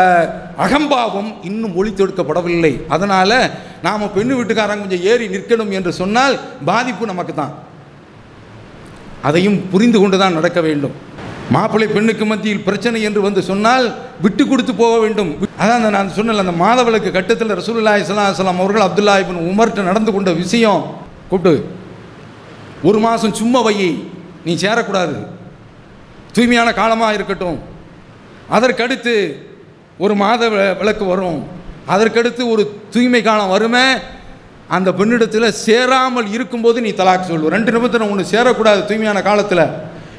அகம்பாவம் 0.66 1.30
இன்னும் 1.50 1.78
ஒழித்தெடுக்கப்படவில்லை 1.80 2.74
அதனால் 2.96 3.38
நாம் 3.86 4.14
பெண் 4.18 4.34
வீட்டுக்காரங்க 4.38 4.86
கொஞ்சம் 4.86 5.06
ஏறி 5.12 5.28
நிற்கணும் 5.36 5.74
என்று 5.80 5.94
சொன்னால் 6.02 6.36
பாதிப்பு 6.70 7.12
நமக்கு 7.12 7.36
தான் 7.42 7.54
அதையும் 9.30 9.60
புரிந்து 9.74 10.00
கொண்டு 10.00 10.18
தான் 10.24 10.38
நடக்க 10.40 10.60
வேண்டும். 10.68 10.96
மாப்பிள்ளை 11.50 11.88
பெண்ணுக்கு 11.94 12.26
மத்தியில் 12.26 12.64
பிரச்சனை 12.64 13.02
என்று 13.02 13.22
வந்து 13.22 13.42
சொன்னால் 13.42 13.94
விட்டு 14.22 14.48
கொடுத்து 14.48 14.76
போக 14.76 15.00
வேண்டும். 15.00 15.38
அதான் 15.60 15.78
அந்த 15.80 15.90
நான் 15.90 16.16
சொன்னல 16.16 16.44
அந்த 16.46 16.56
மாதவிளக்கு 16.64 17.12
கட்டத்தில் 17.12 17.50
ரசூல்லா 17.50 17.98
இஸ்லாம் 17.98 18.32
இஸ்லாம் 18.32 18.60
அவர்கள் 18.60 18.86
அப்துல்லா 18.88 19.16
இபின் 19.22 19.44
உமர்கிட்ட 19.52 19.82
நடந்து 19.82 20.12
கொண்ட 20.12 20.32
விஷயம். 20.32 20.96
கூப்பிட்டு 21.30 21.68
ஒரு 22.84 23.00
மாதம் 23.00 23.34
சும்மா 23.34 23.60
வை. 23.60 24.00
நீ 24.46 24.56
சேரக்கூடாது. 24.56 25.16
தூய்மையான 26.32 26.74
காலமாக 26.74 27.14
இருக்கட்டும். 27.14 27.60
அதற்கடுத்து 28.52 29.14
ஒரு 29.98 30.16
மாத 30.16 30.50
விளக்கு 30.50 31.06
வரும். 31.06 31.48
அதற்கடுத்து 31.88 32.50
ஒரு 32.50 32.82
தூய்மை 32.90 33.22
காலம் 33.22 33.50
வருமே. 33.50 33.96
அந்த 34.68 34.92
பெண்ணிடத்தில் 34.92 35.50
சேராமல் 35.50 36.32
இருக்கும்போது 36.32 36.82
நீ 36.82 36.90
தலாக் 36.90 37.30
சொல்லு. 37.30 37.50
ரெண்டு 37.50 37.72
நிபந்தனை 37.72 38.10
ஒன்று 38.10 38.32
சேரக்கூடாது 38.32 38.86
தூய்மையான 38.86 39.22
காலத்தில். 39.22 39.68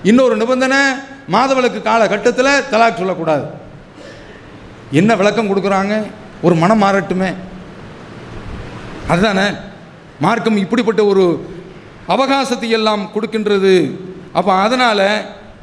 இன்னொரு 0.02 0.36
நிபந்தனை 0.36 0.78
மாதவிளக்கு 1.34 1.80
காலகட்டத்தில் 1.82 2.64
தலாக் 2.72 3.00
சொல்லக்கூடாது. 3.00 3.46
என்ன 5.00 5.10
விளக்கம் 5.20 5.50
கொடுக்குறாங்க? 5.50 5.94
ஒரு 6.46 6.54
மனம் 6.62 6.82
மாறட்டுமே. 6.82 7.30
அதுதானே? 9.12 9.46
மார்க்கம் 10.24 10.62
இப்படிப்பட்ட 10.64 11.04
ஒரு 11.12 11.24
அவகாசத்தை 12.14 12.68
எல்லாம் 12.78 13.02
கொடுக்கின்றது. 13.14 13.74
அப்போ 14.38 14.52
அதனால் 14.64 15.06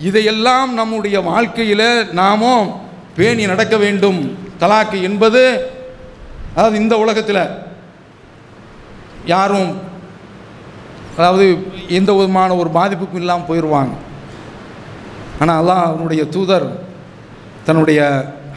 இதையெல்லாம் 0.07 0.73
நம்முடைய 0.79 1.17
வாழ்க்கையில் 1.29 1.87
நாமும் 2.19 2.71
பேணி 3.17 3.45
நடக்க 3.45 3.75
வேண்டும். 3.77 4.19
தலாக்கு 4.61 4.97
என்பது 5.09 5.43
அதாவது 6.55 6.75
இந்த 6.83 6.95
உலகத்தில் 7.03 7.43
யாரும் 9.33 9.69
அதாவது 11.17 11.45
எந்த 11.97 12.11
விதமான 12.13 12.55
ஒரு 12.61 12.69
பாதிப்புக்கும் 12.79 13.21
இல்லாமல் 13.23 13.49
போயிடுவாங்க 13.49 13.93
ஆனால் 15.43 15.59
அல்லாஹ் 15.61 15.85
அவனுடைய 15.91 16.23
தூதர் 16.35 16.67
தன்னுடைய 17.67 17.99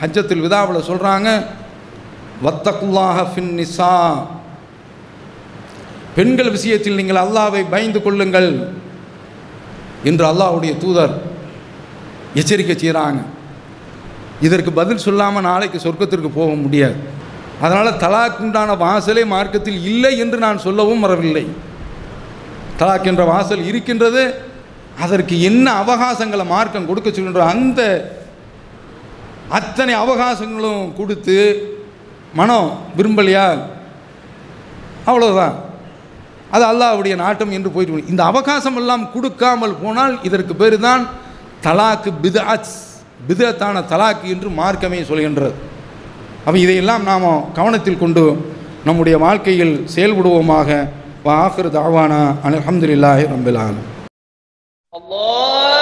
ஹஜ்ஜத்தில் 0.01 0.45
விதாவில் 0.47 0.87
சொல்கிறாங்க 0.89 1.29
வத்தகுல்லாஹ 2.45 3.17
ஃபின் 3.31 3.55
நிசா. 3.61 3.93
பெண்கள் 6.17 6.55
விஷயத்தில் 6.57 6.99
நீங்கள் 6.99 7.23
அல்லாவை 7.25 7.63
பயந்து 7.73 8.01
கொள்ளுங்கள் 8.05 8.51
என்று 10.11 10.25
அல்லாஹ்வுடைய 10.33 10.73
தூதர் 10.85 11.15
எச்சரிக்கை 12.41 12.77
செய்கிறாங்க 12.77 13.21
இதற்கு 14.47 14.71
பதில் 14.79 15.05
சொல்லாமல் 15.07 15.47
நாளைக்கு 15.51 15.79
சொர்க்கத்திற்கு 15.85 16.31
போக 16.39 16.51
முடியாது. 16.65 16.99
அதனால் 17.65 18.01
தலாக்குண்டான 18.05 18.71
வாசலே 18.87 19.23
மார்க்கத்தில் 19.35 19.79
இல்லை 19.91 20.13
என்று 20.25 20.39
நான் 20.47 20.65
சொல்லவும் 20.67 21.05
வரவில்லை. 21.05 21.45
தலாக் 22.81 23.09
என்ற 23.13 23.25
வாசல் 23.33 23.63
இருக்கின்றது 23.71 24.25
அதற்கு 25.05 25.35
என்ன 25.49 25.67
அவகாசங்களை 25.83 26.45
மார்க்கம் 26.55 26.89
கொடுக்க 26.91 27.09
சொல்கின்ற 27.11 27.45
அந்த 27.55 27.81
அத்தனை 29.59 29.95
அவகாசங்களும் 30.03 30.85
கொடுத்து 30.99 31.37
மனம் 32.39 32.69
விரும்பலையா? 32.97 33.47
அவ்வளோதான் 35.11 35.55
அது 36.55 36.65
அல்லாஹ்வுடைய 36.71 37.15
நாட்டம் 37.25 37.55
என்று 37.57 37.71
போயிட்டு 37.75 38.11
இந்த 38.13 38.23
அவகாசம் 38.31 38.79
எல்லாம் 38.81 39.05
கொடுக்காமல் 39.15 39.79
போனால் 39.83 40.15
இதற்கு 40.29 40.55
பேர் 40.61 40.77
தான் 40.89 41.03
தலாக்கு 41.67 42.11
பிதாத் 42.25 42.75
பிதத்தான 43.29 43.83
தலாக்கு 43.93 44.27
என்று 44.35 44.49
மார்க்கமே 44.61 45.01
சொல்கின்றது. 45.11 45.55
அப்போ 46.47 46.59
இதையெல்லாம் 46.65 47.05
நாம் 47.11 47.27
கவனத்தில் 47.59 48.03
கொண்டு 48.05 48.25
நம்முடைய 48.89 49.17
வாழ்க்கையில் 49.19 49.75
செயல்படுவோமாக. 49.95 50.69
வா 51.27 51.37
ஆஹிரு 51.45 51.71
தாவானா 51.77 52.21
அலமதுல்லாஹி 52.49 53.25
ரம்பில் 53.33 53.61
Allah 54.97 55.76